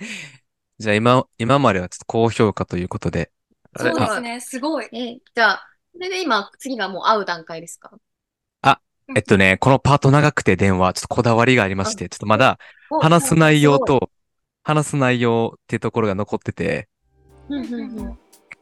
[0.00, 0.04] ん？
[0.78, 3.30] じゃあ今、今まではちょっと高評価ということで。
[3.76, 4.88] そうですね、すごい。
[4.92, 7.98] え、じゃあ、それで今、次がもう会う段階ですか？
[9.16, 12.60] えっとね、このパート長くて電話、ちょっとこだわりがありまして、ちょっとまだ
[13.00, 14.12] 話す内容と、
[14.62, 16.88] 話す内容っていうところが残ってて。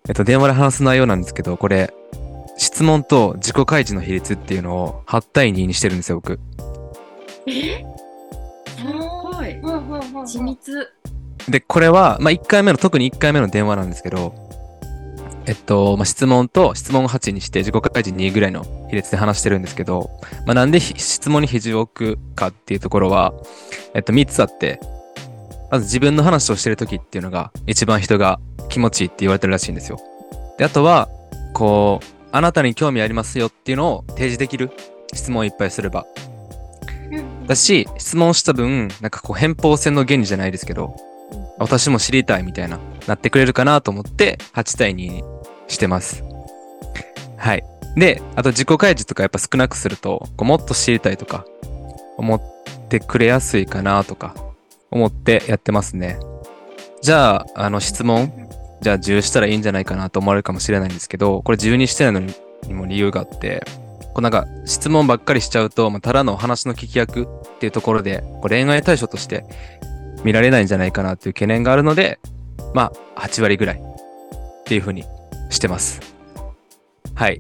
[0.09, 1.93] えっと、電話で話す内容なんですけど、これ、
[2.57, 6.41] 質問と自己開示の比率っていうのを8対2にしてるんですよ、僕。
[8.67, 9.61] すごい。
[10.27, 10.89] 緻密。
[11.49, 14.35] で、これは、まあ、1回目の、特に1回目の電話なんですけど、
[15.47, 20.11] えっと、まあ、質問と質問を8にして自己開示2ぐらいの比率で話してるんですけど、
[20.45, 23.33] まあ、なんでひ質問に比重を置くかっていうところは、
[23.95, 24.79] えっと、3つあって、
[25.71, 29.99] まず自分の話をしてる時っていうのが一番人が気持ちいいって言われてるらしいんですよ。
[30.59, 31.09] で、あとは、
[31.55, 34.71] こう、あなたに興味ありますよっていうのを提示できる
[35.15, 36.07] 質問をいっぱいすれば。
[37.13, 40.95] うんだし、質問した分、なんかこう偏方性の原理じゃないですけど、
[41.59, 45.25] 私も知りたいみたいな、なってくれるかなと思って、8対2に
[45.67, 46.23] してます。
[47.39, 47.65] はい。
[47.97, 51.47] で、あと自己開示とかやっぱ少なくすると、こうもっと知りたいとか、
[52.19, 52.43] 思っ
[52.89, 54.35] てくれやすいかなとか、
[54.91, 56.19] 思ってやってますね。
[57.03, 58.49] じゃあ、あの質問、
[58.81, 62.35] じゃあ10したらいいんじゃないかなと思われるかもしれないんですけど、これ10にしてないのに
[62.67, 63.65] にも理由があって、
[64.15, 69.45] こうなんか質問ばっかりしちゃうと、まあ、ただの話の聞き役っていうところで、こう恋愛対象として
[70.25, 72.19] 見られないんじゃないかなっていう懸念があるので、
[72.75, 75.05] まあ、8割ぐらいっていうふうに
[75.51, 76.01] してます。
[77.15, 77.39] はい。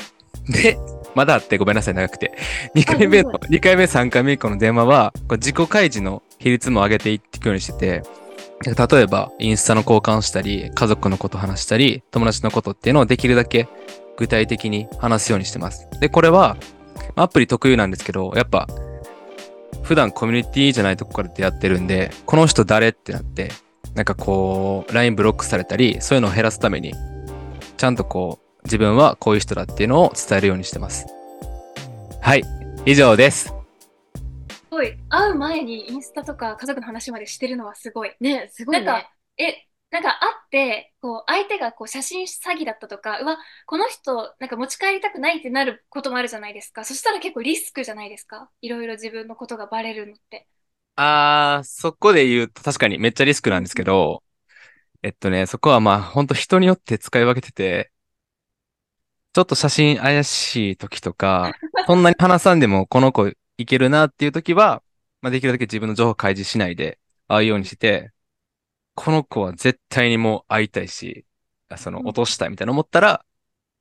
[0.48, 0.78] で、
[1.14, 2.32] まだあってごめんなさい、長くて。
[2.74, 8.03] 2回目の、2回目、3回目以降の電話は、これ自己開示の比率も上げていくようにしてて、
[8.64, 13.68] 例えば、インスタの交換したり、家族のこと話したり、友達のことっていうのをできるだけ
[14.16, 15.88] 具体的に話すようにしてます。
[16.01, 16.57] で、これは、
[17.14, 18.66] アプリ特有なんですけど、やっぱ、
[19.83, 23.53] 普段コミュニティじゃないとこから出会ってるんで、この人誰ってなって、
[23.94, 26.94] なんかこう、LINE ブロックされたり、そういうのを減らすために、
[27.77, 31.07] ちゃんとこう、自分はこういう人だっていうのを伝えるようにしてます。
[32.20, 32.44] はい、
[32.85, 33.58] 以上です。
[34.70, 34.96] すごい。
[35.09, 38.14] 会う前にインスタとか家族の話までしてるのはすごい。
[38.20, 46.85] ね、すごないんかね。、え、なんか会って、こう、相手がこう写真詐欺だったとか、うわ、この人、なんか持ち帰りたくないってなることもあるじゃないですか。
[46.85, 48.50] そしたら結構リスクじゃないですか。
[48.61, 50.48] いろいろ自分のことがバレるのって。
[50.96, 54.22] あー、そこで言うと確かにめっちゃリスクなんですけど、
[55.02, 57.92] えっとね、そこはまあ本当人によって使い分けてて、
[59.33, 64.83] ちょっと写真怪しい時とか、 そんなに話さんでもこの子いけるなっていう時は、
[65.21, 68.12] まあできるだけ自分の情報開示しないで会うようにして、
[68.94, 71.27] この子は絶対にもう会いたいし、
[71.77, 73.25] その落としたいみたいな思ったら、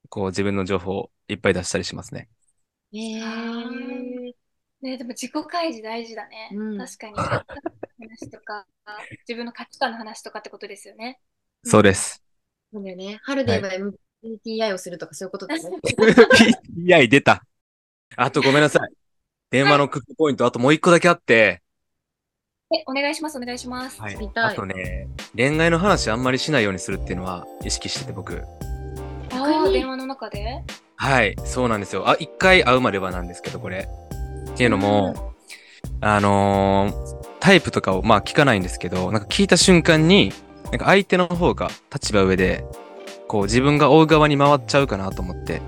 [0.09, 2.27] こう自分の情報をいっぱい出したりしますね。
[2.93, 4.31] へー
[4.81, 6.49] ね、でも自己開示大事だね。
[6.53, 7.13] うん確かに。
[7.15, 8.65] 話とか、
[9.27, 11.19] 自分の価値観の話とかってことですよね。
[11.63, 12.23] そうです。
[12.71, 13.19] そうだよね。
[13.23, 13.91] 春で言えば
[14.23, 15.77] MBTI をするとかそういうことだよね。
[16.77, 17.43] PTI 出た。
[18.15, 19.06] あとごめんなさい。
[19.49, 21.61] 電話のクックポイント、あともう一個だけあって、
[22.69, 24.01] え、お願いします、お願いします。
[24.01, 28.43] はい見たいあとね、恋愛の話あんまりしないようにするっていうのは意識してて僕。
[29.31, 30.63] ああ、電話の中で？
[30.97, 32.09] はい、そうなんですよ。
[32.09, 33.87] あ、一回会うまではなんですけど、これ。
[34.51, 35.33] っていうのも、
[36.01, 40.33] あのータイプとかをまあ聞かないんですけど、なんか聞いた瞬間に、
[40.65, 42.65] なんか相手の方が立場上で、
[43.29, 45.61] こう自分が追う側に回っちゃうかなと思って、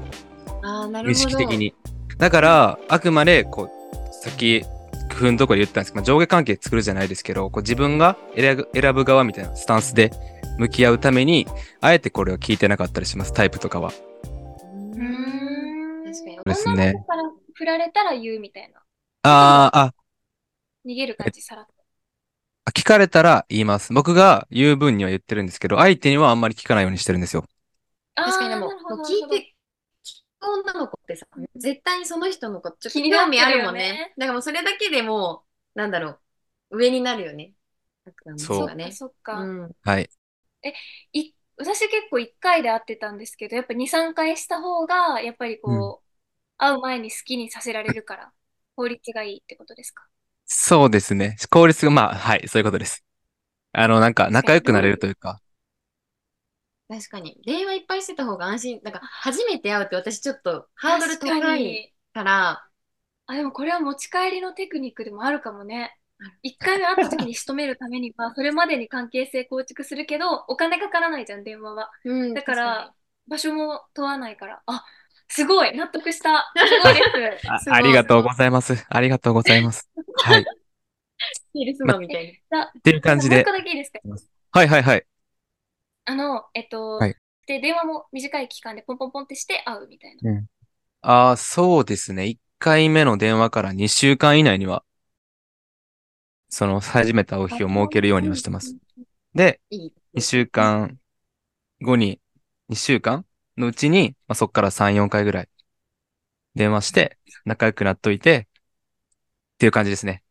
[0.62, 1.04] ああ、なるほど。
[1.04, 1.74] 無意識的に。
[2.20, 4.62] だから、あくまで、こう、さっき、
[5.10, 10.12] 工夫のところで言ったんですけど、まあ上下関係作るじゃないですけど、こう自分が選ぶ選ぶ側みたいなスタンスで
[10.58, 11.48] 向き合うために、
[11.82, 13.92] あえてこれを聞いてなかったりします、タイプとかは。
[13.92, 16.04] うん。
[16.06, 16.40] 確かに。
[16.46, 17.24] ですね女の子から
[17.56, 18.80] 振られたら言うみたいな。
[19.24, 19.94] あーあ、
[20.86, 21.74] 逃げる感じ、さらっと。
[22.66, 23.94] あ聞かれたら言います。
[23.94, 27.46] 僕が言う分には言ってるんですけど、相手にはあんまり聞かないようにしてるんですよ。
[28.16, 29.56] 確かにでも、もう聞いて、
[30.42, 31.26] 女の子ってさ、
[31.56, 34.14] 絶対にその人のことちょっと気になってるよね興味あるもんね。
[34.18, 35.44] だからもうそれだけでも
[35.76, 36.20] う、なんだろ
[36.72, 37.54] う、上になるよね。
[38.38, 38.92] そうそっか、ね。
[38.92, 39.42] そっか。
[39.42, 39.72] うん。
[39.84, 40.10] はい。
[41.14, 46.08] い私結構1回で会ってたんですけど、やっぱ2、3回した方が、やっぱりこう、
[46.58, 48.34] 会う前に好きにさせられるから、
[48.76, 50.08] 効率がいいってことですか？
[50.46, 51.36] そうですね。
[51.50, 53.04] 効率が、まあ、はい、そういうことです。
[53.74, 55.42] あの、なんか、仲良くなれるというか、
[56.90, 57.40] 確かに。
[57.46, 58.82] 電話いっぱいしてた方が安心。
[58.84, 61.94] なんか、初めて会うって私ちょっとハードル確か高いに。
[62.14, 62.68] から、
[63.28, 65.96] あ、でもこれは持ち帰りのテクニックでもあるかもね。
[66.42, 71.92] 1回目会った時に仕留めるためには、それまでに関係性構築するけど、お金かからないじゃん、電話は。
[72.04, 72.94] うんだから、
[73.28, 74.64] 場所も問わないから。
[74.66, 74.84] あ、
[75.28, 76.52] すごい納得した。
[76.58, 77.52] すごいです。
[77.52, 78.86] あすごいありがとうございます。
[78.90, 79.88] ありがとうございます。
[80.24, 80.42] はい。
[80.42, 80.44] っ
[81.54, 82.40] セールスマンみたいに。
[82.50, 83.52] だていう感じでもう一個。
[83.52, 84.00] だけいいですか？
[84.52, 85.06] はいはいはい。
[86.10, 90.22] あの、えっと、はいで、電話も短い期間でポンポンポンってして会うみたいな。
[91.02, 92.28] ああ、そうですね。
[92.28, 94.84] 1回目の電話から2週間以内には、
[96.50, 98.76] その、初めて会う日を設けるようにはしてます。。
[99.36, 99.94] で、いい。
[100.14, 101.00] 2週間
[101.82, 102.20] 後に、
[102.70, 103.26] 2週間
[103.58, 105.50] のうちに、まあ、そっから3、4回ぐらい
[106.56, 108.48] 電話して、仲良くなっといて、
[109.56, 110.24] っていう感じですね。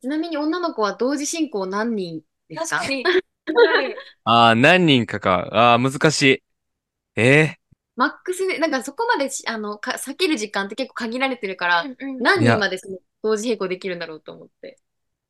[0.00, 2.78] ちなみに女の子は同時進行何人ですか？
[2.78, 3.04] 確かに。
[4.24, 5.48] ああ、何人かか。
[5.52, 6.42] ああ、難しい。
[7.16, 7.58] ええ
[7.96, 14.78] マックスで、なんかそこまでしあのか避ける時間って結構限られてるから、うんうん何いや人までその同時並行できるんだろうと思って。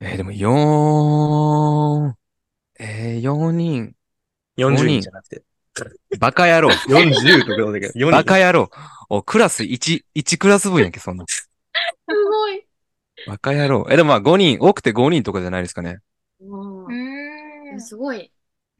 [0.00, 2.14] えーでも、4、
[2.80, 3.94] えー、4人。
[4.56, 5.42] 40人じゃなくて。
[6.18, 6.70] バカ野郎。
[6.88, 8.10] 40とかだけど、4人。
[8.10, 8.70] バカ野郎。
[9.08, 11.24] お、クラス1、1クラス分やんけ、そんな。
[11.28, 11.48] す
[12.08, 12.66] ごい。
[13.26, 13.86] バカ野郎。
[13.90, 15.98] え、でもまあ5人、多くて5人とかじゃないですかね。
[16.40, 16.56] う
[17.80, 18.32] すごい。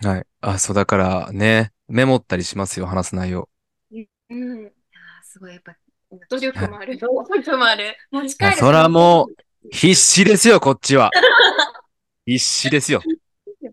[0.03, 0.27] はい。
[0.41, 3.49] あ、そうだからね、メモったりしますよ、話す内容。
[3.93, 3.99] うん。
[3.99, 4.01] い
[4.65, 4.73] やー
[5.25, 5.77] すごい、やっぱ、
[6.31, 6.99] 努力もある。
[6.99, 7.97] 努力もある。
[8.11, 8.51] 持ち帰る。
[8.51, 9.29] あそらも
[9.71, 11.11] 必死ですよ、こっちは。
[12.27, 13.03] 必死ですよ。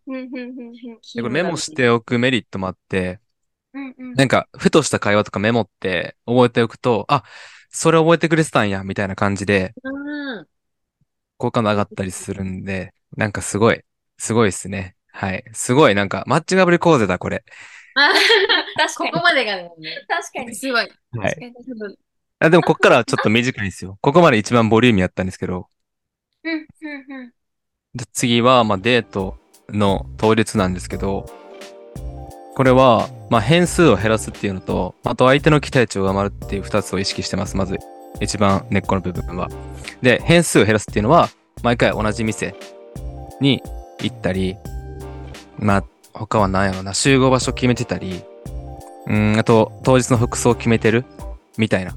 [0.07, 0.73] うんうんうんうん。
[0.73, 3.19] でこれメモしておくメリットもあって、
[3.73, 4.13] うんうん。
[4.13, 7.23] なんか、ふとした会話とかメモって覚えておくと、あ、
[7.69, 10.47] それ覚えてくれてたんや、みたいな感じで、うん。
[11.37, 13.81] 好感度上がったりするんで、なんかすごい、
[14.17, 14.95] すごいですね。
[15.13, 15.43] はい。
[15.53, 17.43] すごい、なんか、マッチングアプリ講座だ、これ。
[17.95, 18.13] あ
[18.77, 19.23] 確かにここ。
[19.23, 19.69] までがね、
[20.07, 20.55] 確かに。
[20.55, 20.81] すごい。
[20.81, 20.89] はい。
[21.19, 21.45] 確か
[21.87, 21.97] に
[22.39, 23.97] あでも、こっからはちょっと短いんですよ。
[24.01, 25.67] ここまで一番ボリューミーやったんですけど、
[26.43, 27.33] うんうんうん。
[27.93, 29.37] で次は、まあ、デート
[29.69, 31.25] の当日なんですけど、
[32.55, 37.55] これは、まあ、変数を減らすっていうのと、あと相手の期待値を上回るっていう二つを意識してます。
[37.55, 37.77] まず、
[38.19, 39.49] 一番根っこの部分は。
[40.01, 41.29] で、変数を減らすっていうのは、
[41.63, 42.55] 毎回同じ店
[43.39, 43.61] に
[43.99, 44.57] 行ったり、
[45.61, 48.23] まあ、他は何やろな、集合場所決めてたり、
[49.07, 51.05] うん、あと、当日の服装を決めてる？
[51.57, 51.95] みたいな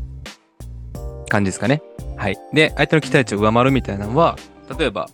[1.29, 1.83] 感じですかね。
[2.16, 2.38] はい。
[2.53, 4.37] で、相手の期待値を上回るみたいなのは、
[4.79, 5.09] 例えば、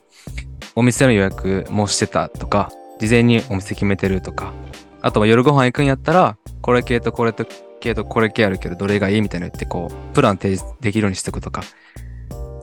[0.75, 4.53] お店の予約もしてたとか、事前にお店決めてるとか、
[5.01, 7.47] あとは夜ご飯行くんやったら、これ系とこれと
[7.81, 11.63] 系とこれ系あるけど、どれがいいみたいな言って、こう、プラン提示できるようにしておくとか。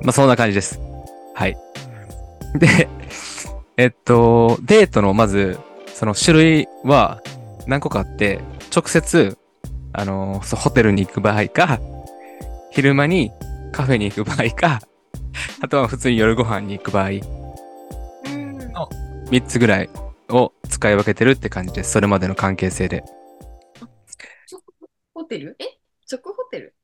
[0.02, 0.80] まあ、そんな感じです。
[1.34, 1.58] はい。
[2.56, 2.88] で、
[3.78, 5.60] えっと、デートのまず、
[5.98, 7.24] その種類は
[7.66, 8.40] 何個かあって、
[8.72, 9.36] 直接、
[9.94, 11.80] あの、そうホテルに行く場合か、
[12.70, 13.32] 昼間に
[13.72, 14.80] カフェに行く場合か、
[15.60, 17.14] あとは普通に夜ご飯に行く場合、う
[18.30, 18.60] ん。
[19.32, 19.90] 3つぐらい
[20.30, 21.94] を使い分けてるって感じです。
[21.94, 23.04] それまでの関係性で。
[25.16, 25.56] ホテル？
[25.58, 25.80] え？
[26.12, 26.76] 直ホテル？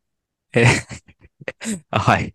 [0.53, 0.65] え、
[1.91, 2.33] あ、 はい。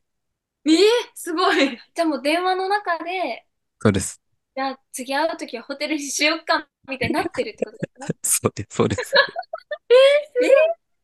[0.64, 0.70] え？
[0.70, 0.74] ー、
[1.16, 1.76] すごい。
[1.92, 3.46] じゃあもう電話の中で、
[3.80, 4.22] そうです。
[4.59, 7.87] じゃあ次会うときはホテルにしようか、みたいになってるってことで
[8.25, 8.49] すか？
[8.49, 8.75] そうです。
[8.75, 9.14] そうです。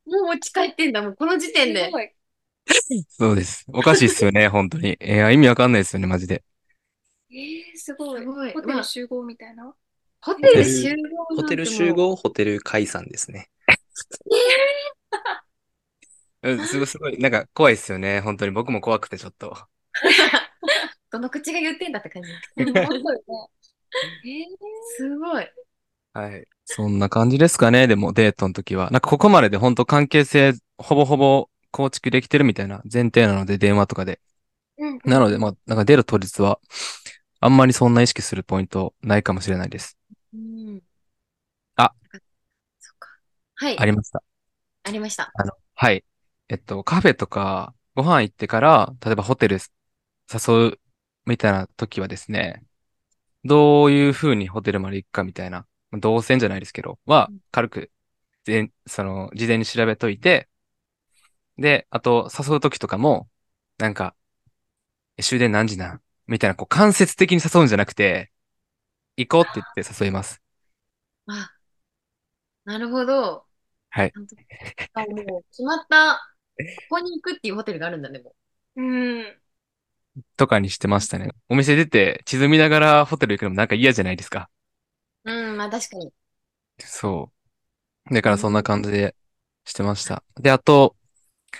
[0.06, 1.88] もう持ち帰ってんだ、もうこの時点で。
[3.10, 3.64] そうです。
[3.68, 4.98] おかしいっすよね、 本当に。
[5.00, 6.42] いや、意味わかんないですよね、マジで。
[7.30, 8.22] えー、ー、すごい。
[8.22, 9.72] すごいホテまあル集合みたいな？
[10.20, 13.50] ホテル集合ホテル集合、ホテル解散ですね。
[16.42, 18.20] うん、すごい、すごい、なんか怖いですよね。
[18.20, 19.56] 本当に僕も怖くてちょっと。
[21.14, 22.28] どの口が言ってんだって感じ。
[24.96, 25.46] すごい。
[26.12, 26.44] はい。
[26.64, 27.86] そんな感じですかね。
[27.86, 28.90] でもデートの時は。
[28.90, 34.20] なんかここまでで本当関係性ほぼほぼ構築できてるみたいな前提なので、電話とかで。
[34.76, 36.58] うんなので、まあ、なんか出る当日は、
[37.38, 39.96] あんまりそんな意識するポイントないかもしれないです。
[40.34, 40.82] うん。
[41.76, 41.92] あ。
[42.80, 43.08] そっか。
[43.54, 43.78] はい。
[43.78, 44.20] ありました。
[44.82, 45.30] ありました。
[45.32, 46.04] あの、はい。
[46.48, 49.60] えっと、カフェとかご飯行ってから、例えばホテル
[50.32, 50.80] 誘う
[51.26, 52.64] みたいな時はですね、
[53.44, 57.92] どういう風にホテルまで行くかみたいな、動線じゃないですけど、はうん、軽く、
[58.44, 60.48] ぜその、事前に調べといて、
[61.58, 63.28] で、あと、誘う時とかも、
[63.78, 64.16] なんか、
[65.16, 66.02] え終電何時なん？
[66.26, 68.32] みたいな、こう、間接的に誘うんじゃなくて、
[69.16, 70.42] 行こうって言って誘います。
[71.26, 71.52] あ、
[72.64, 73.46] なるほど。
[73.90, 74.12] はい。
[74.94, 76.36] あ、もう決まった、
[76.88, 78.34] ここに行くっていうホテルがあるんだね、も
[78.76, 79.40] うん。
[80.36, 81.30] とかにしてましたね。
[81.48, 84.48] お店出て、地図見ながらホテル行くのもなんか嫌じゃないですか。
[85.24, 85.32] う。
[85.32, 86.12] うん、まあ確かに。
[86.78, 87.30] そ
[88.10, 88.14] う。
[88.14, 89.16] だからそんな感じで
[89.64, 90.22] してました。
[90.40, 90.96] で、あと、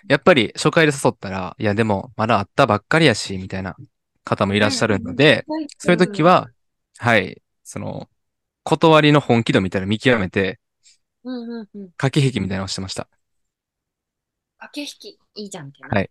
[0.08, 3.76] やっぱり初回で誘ったら、いやでもまだ会ったばっかりやし、みたいな
[4.24, 5.44] 方もいらっしゃるので、
[5.78, 6.48] そういう時は、
[6.98, 8.08] はい、その、
[8.62, 10.58] 断りの本気度みたいなの見極めて、
[11.22, 11.90] うんうんうん。
[11.96, 13.08] 駆け引きみたいなのをしてました。
[14.58, 15.18] 駆け引き。
[15.36, 15.88] いいじゃんってな。
[15.88, 16.10] はい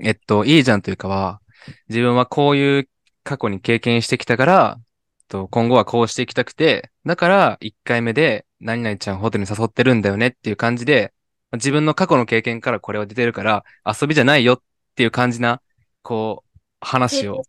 [0.00, 1.40] えっと、いいじゃんというかは、
[1.88, 2.88] 自分はこういう
[3.24, 4.80] 過去に経験してきたから、
[5.28, 11.12] と今後はこうしていきたくて、だから1回目で何々ちゃんホテルに誘ってるんだよねっていう感じで、
[11.52, 14.62] 自分の過去の経験からこれは出てるから遊びじゃないよっ
[14.94, 15.60] ていう感じな、
[16.02, 17.42] こう、話を。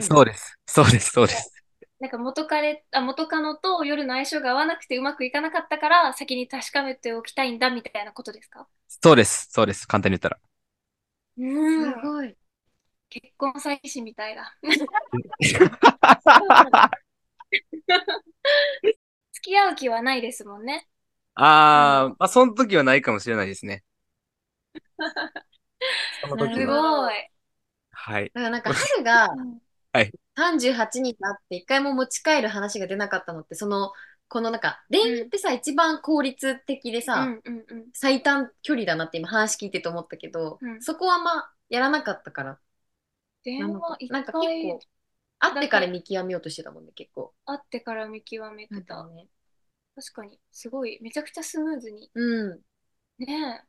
[0.00, 0.58] そうです。
[0.66, 1.10] そうです。
[1.12, 1.50] そうです。
[2.00, 8.66] なんか元彼、あ、元カノと夜の相性が合わなくてうまくいかなかったから先に確かめておきたいんだみたいなことですか？
[8.88, 9.48] そうです。
[9.50, 9.86] そうです。
[9.86, 10.38] 簡単に言ったら。
[11.36, 11.42] う
[11.76, 12.34] すごい。
[13.10, 14.56] 結婚詐欺師みたいだ。
[19.32, 20.88] 付き合う気はないですもんね。
[21.34, 23.82] あー、まあ、その時はないかもしれないですね。
[26.54, 26.66] すは。
[26.66, 27.14] ごい。
[27.90, 28.30] はい。
[28.34, 29.28] だからなんか春が
[29.92, 33.94] はい38になって一回も持ち帰る話が出なかったのって、その、
[34.32, 37.86] このなんか、恋愛ってさ、一番効率的でうさ、んうんうん。
[37.92, 42.58] 最短距離だなって今話聞いてて思ったけど、うんそこはまあやらなかったから、
[43.44, 44.80] 電話一なんか結回構、
[45.38, 47.34] 会ってから見極めようとしてたもんね、結構。
[47.44, 49.06] 会ってから見極めてた。
[49.08, 49.28] ね。
[49.94, 52.10] 確かに、すごい、めちゃくちゃスムーズに。
[52.14, 52.60] うん。
[53.18, 53.64] ね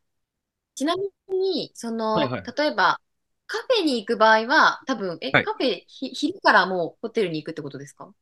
[0.76, 3.00] ちなみに、その、はいはい例えば、
[3.48, 8.14] カフェに行く場合は、多分、え、はいカフェひ、昼からもうホテルに行くってことですか？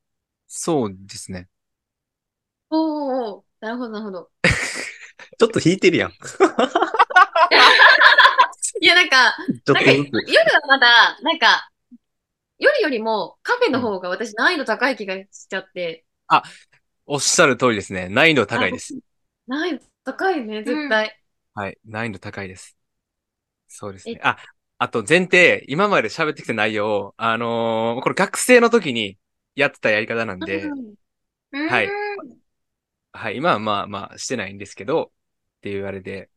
[0.47, 1.49] そうですね。
[2.71, 4.31] おーおーなるほど、なるほど。
[5.37, 6.11] ちょっと引いてるやん。
[6.11, 6.15] ち
[8.81, 10.09] いや、なんか、ょっとなんかずつ。
[10.33, 11.69] 夜はまだ、なんか、
[12.59, 16.05] 夜よりもカフェの方が私難易度高い気がしちゃって、
[17.05, 18.09] おっしゃる通りですね。
[18.09, 18.95] 難易度高いです。
[19.47, 21.17] 難易度高いね、絶対。
[21.53, 21.77] はい。
[21.85, 22.77] 難易度高いです。
[23.67, 24.21] そうですねえ。
[24.23, 24.37] あ、
[24.77, 29.17] あと前提、今まで喋ってきた内容を、あのーこれ学生の時に
[29.55, 30.69] やってたやり方なんで、
[31.51, 31.69] うんえ。
[31.69, 31.89] はい
[33.13, 33.37] はい。
[33.37, 35.11] 今はまあまあしてないんですけど、
[35.57, 36.29] っていうあれで。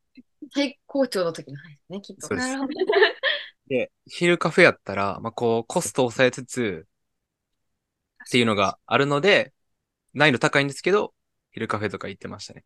[0.52, 2.26] 最高潮の時の話ね、きっと。
[2.28, 2.72] そうですなるほど。
[3.68, 6.86] で、昼カフェやったら、まあこう、コストを抑えつつ、
[8.26, 9.52] っていうのがあるので、
[10.12, 11.14] 難易度高いんですけど、
[11.52, 12.64] 昼カフェとか行ってましたね。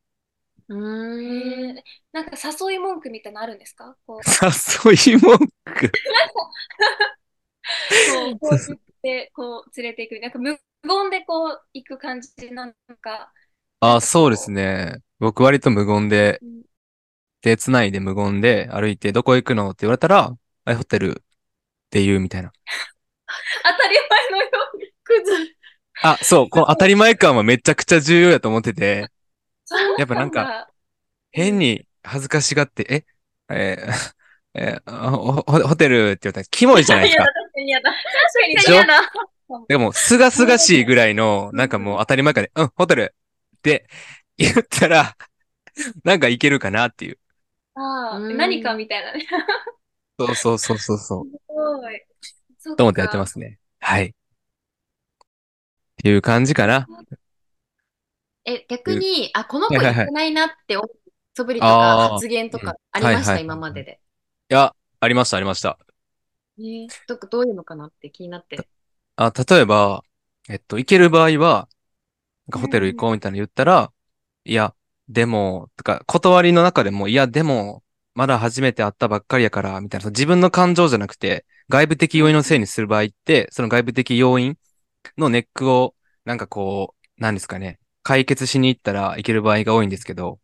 [0.68, 1.78] うえーん。
[1.78, 3.96] ー、なんか誘い文句みたいなのあるんですか？
[4.06, 4.18] こう、
[4.88, 5.46] 誘い文句？
[5.46, 5.50] こ
[8.32, 10.18] う、こう言って、こう、連れていく。
[10.20, 13.32] なんか無言でこう、行く感じなんか。
[13.80, 14.98] あ、そうですね。
[15.18, 16.62] 僕割と無言でうん、
[17.42, 21.14] 手繋いで無言で歩いて、どこ行くのって言われたら、あホテルっ
[21.90, 22.52] て言うみたいな。
[23.64, 24.92] 当たり前のように。
[25.04, 25.54] クズ。
[26.02, 29.08] あ、そう、この当たり前感はめちゃくちゃ重要やと思ってて、
[29.98, 30.70] やっぱなんかだ
[31.32, 33.06] 変に恥ずかしがって、
[33.50, 34.14] え、えー
[34.54, 37.24] えーあホテルって言ったらキモいじゃないですか。
[37.24, 37.90] 確かに嫌だ。
[37.90, 39.12] 確かに嫌だ。
[39.68, 43.14] でも、すがすがしいぐらいの、なんかもう当たり前感で、うん、ホテル
[43.58, 43.88] って
[44.36, 45.16] 言ったら、
[46.04, 47.18] なんかいけるかなっていう。
[47.74, 49.26] ああ、うん何かみたいなね。
[50.18, 51.26] そうそうそうそうそう。
[51.26, 52.00] すごい。
[52.58, 53.58] そっかと思ってやってますね。
[53.80, 54.06] はい。
[54.06, 54.10] っ
[56.02, 56.86] ていう感じかな。
[58.44, 60.90] え、逆に、あ、この子はいはいはい言ってないなって思う
[61.34, 64.00] 素振りとあかー発言とかありました、はいはい今までで。
[64.50, 65.78] いや、ありました、ありました。
[66.56, 68.68] ねど、どういうのかなって気になって。
[69.16, 70.02] あ、例えば、
[70.48, 71.68] えっと、行ける場合は、
[72.48, 73.92] なんかホテル行こうみたいなの言ったら、
[74.44, 74.74] いや、
[75.08, 77.82] でも、とか、断りの中でも、いや、でも、
[78.14, 84.56] まだ初めて会ったばっかりやから、みたいな、その自分の感情じゃなくて、外部的要因のせいにする場合って、その外部的要因
[85.18, 85.94] のネックを、
[86.24, 90.40] なんかこう、何ですかね、解決しに行ったらいける場合が多いんですけど、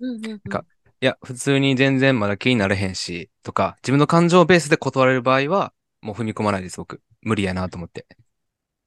[0.00, 0.64] うんうんうんか
[1.00, 7.02] いや、普通に全然まだ気になれへんし、とか、自分の感情ベースで断れる場合は、もう踏み込まないです、僕。
[7.20, 8.06] 無理やなと思って。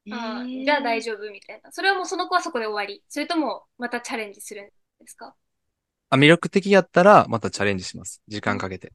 [0.08, 1.70] あーじゃあ大丈夫みたいな。
[1.72, 3.04] それはもうその子はそこで終わり。
[3.08, 4.66] それともまたチャレンジするん
[5.04, 5.36] ですか？
[6.08, 8.22] あ、魅力的やったら、またチャレンジします。
[8.28, 8.92] 時間かけて。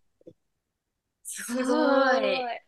[1.24, 1.74] すご
[2.22, 2.66] い。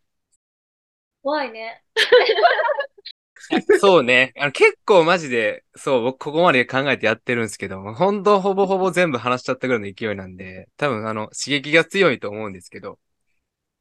[1.22, 1.84] 怖いね。
[3.80, 4.34] そうね。
[4.38, 13.00] あの結構マジで、そう、僕ここまで考えてやってるんですけど、本当ほぼほぼ全部話しちゃったぐらいの勢いなんで、多分あの、刺激が強いと思うんですけど、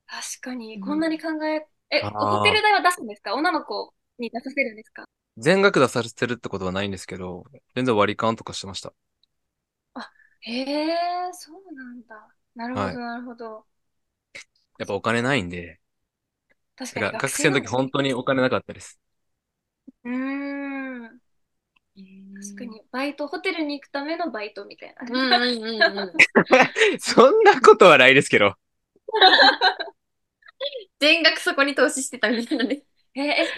[0.07, 3.35] 確かに、うんこんなに考え、え、あーホテル代は出すんですか？
[3.35, 5.05] 女の子に出させるんですか？
[5.39, 7.45] 全額出させてるってことはないんですけど、
[7.75, 8.93] 全然割り勘とかしてました。
[10.41, 10.97] へえ、
[11.33, 12.35] そうなんだ。
[12.55, 13.67] なるほど、はいなるほど。
[14.79, 15.81] やっぱお金ないんで、
[16.77, 18.99] 確かに学生の時本当にお金なかったです。
[20.05, 21.21] うーん。
[22.35, 25.07] 確かに、バイト、ホテルに行くためのバイトみたいな。
[25.09, 26.13] うんうんうんうん。
[26.99, 28.55] そんなことはないですけど。
[31.01, 32.83] 全額そこに投資してたみたいなんで。
[33.15, 33.49] ええ、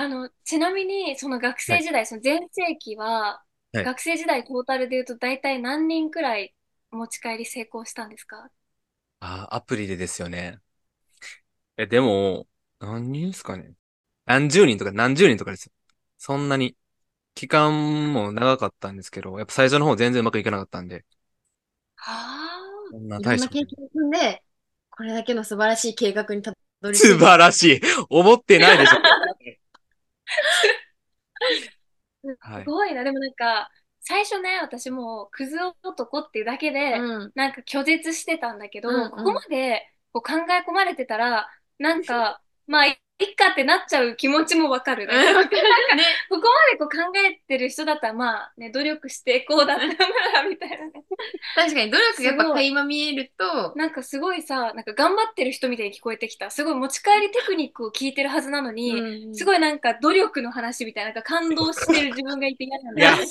[0.00, 3.42] あの、ちなみに、その学生時代、その全盛期は、
[3.72, 6.54] はい学生時代トータルで言うと大体何人くらい
[6.90, 8.50] 持ち帰り成功したんですか？
[9.20, 10.58] あー、アプリでですよね。
[11.76, 12.48] え、でも、
[12.78, 13.74] 何人ですかね？
[14.24, 15.72] 何十人とか何十人とかですよ。
[16.18, 16.76] そんなに。
[17.34, 21.04] 期間も長かったんですけど、やっぱ最初の方全然うまくいかなかったんで。
[21.96, 24.42] はそんないろん大したことな経験を積んで、
[24.90, 27.80] これだけの素晴らしい計画にたどり着い素晴らしい。
[28.10, 28.96] 思ってないでしょ。
[32.22, 32.64] す。
[32.64, 33.04] ごいな。
[33.04, 33.70] でもなんか、
[34.00, 37.32] 最初ね、私もクズ男っていうだけで、うん。
[37.34, 45.14] なんか拒絶してたんだけど、うんうんここまでこう考え込まれてたら、なんか、 まあ、いいっかってなっちゃう気持ちもわかるね。
[45.14, 45.56] うんわかる
[45.96, 46.04] ね。
[46.30, 49.94] ここまでこう考えてる人だったら、まあね、努力してこうだったな
[50.42, 50.92] ら、みたいなね。
[51.54, 56.50] 確かに努力がやっぱ垣間見えると、なんかすごいさ、なんか頑張ってる人みたいに聞こえてきた。
[56.50, 58.92] すごい持ち帰りテクニックを聞いてるはずなのに、
[59.32, 59.44] すい。
[59.44, 63.26] ごいなんか努力の話みたいな、なんか感動してる自分がいて嫌なんだいやよ。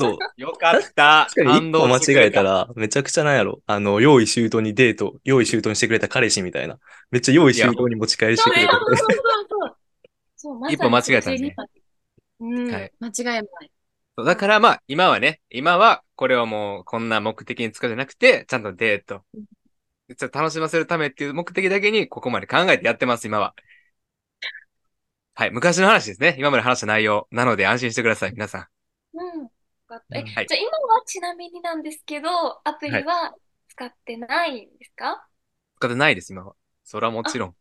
[0.00, 0.18] そう。
[0.36, 1.26] よかった。
[1.34, 3.60] 確かに一個間違えたら、めちゃくちゃなんやろ。
[3.66, 6.78] あの、用意周到にデート、用意周到にしてくれた彼氏みたいな。
[7.10, 9.08] めっちゃ用意周到に持ち帰りしてくれたそうそう
[9.48, 9.76] そう。
[10.36, 11.56] そう、まさに一歩間違えたね
[12.40, 12.72] うん。
[12.72, 13.48] はい間違いない。
[14.16, 19.22] そうだからまあ、今はね、今はこれをもうこんな目的に使うんじゃなくて、ちゃんとデート。
[20.16, 23.54] ちょっと楽しませるためっていう目的だけにここまで考えてやってます、今は。
[25.34, 26.34] はい、昔の話ですね。
[26.38, 27.28] 今まで話した内容。
[27.30, 28.66] なので安心してください、皆さん。
[29.18, 29.42] うん。
[29.42, 29.50] よ
[29.86, 32.28] かったえ、はいじゃあ今はちなみになんですけど、
[32.64, 33.34] アプリは
[33.68, 35.28] 使ってないんですか、
[35.76, 36.54] 使ってないです、今は。
[36.88, 37.54] それはもちろん。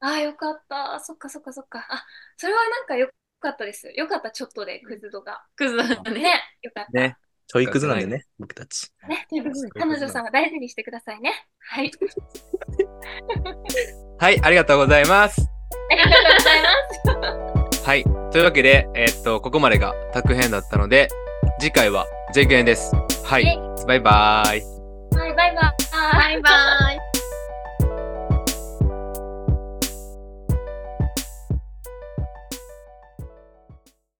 [0.00, 1.00] ああ、よかった。
[1.00, 1.86] そっかそっかそっか。
[1.88, 2.04] あ、
[2.36, 3.08] それはなんかよ
[3.40, 3.90] かったです。
[3.96, 5.42] よかった、ちょっとで、クズ度が。
[5.56, 6.92] クズだねね。、よかった。
[6.92, 7.16] ね。
[7.46, 8.92] ちょいくずなんでね、僕たち。
[9.08, 9.26] ね、
[9.72, 11.32] 彼女さんは大事にしてくださいね。
[11.60, 11.90] はい。
[14.20, 15.48] はい、ありがとうございます。
[15.90, 16.62] ありがとうござい
[17.62, 17.86] ます。
[17.86, 18.04] はい。
[18.04, 21.08] というわけで、えーっと、ここまでがタク編だったので、
[21.58, 22.04] 次回は
[22.34, 22.94] J 編です。
[23.24, 23.46] はい。
[23.86, 24.62] バイバーイ。
[25.16, 25.74] はい、バイバイ。
[26.12, 26.50] バイバ
[26.92, 26.97] イ。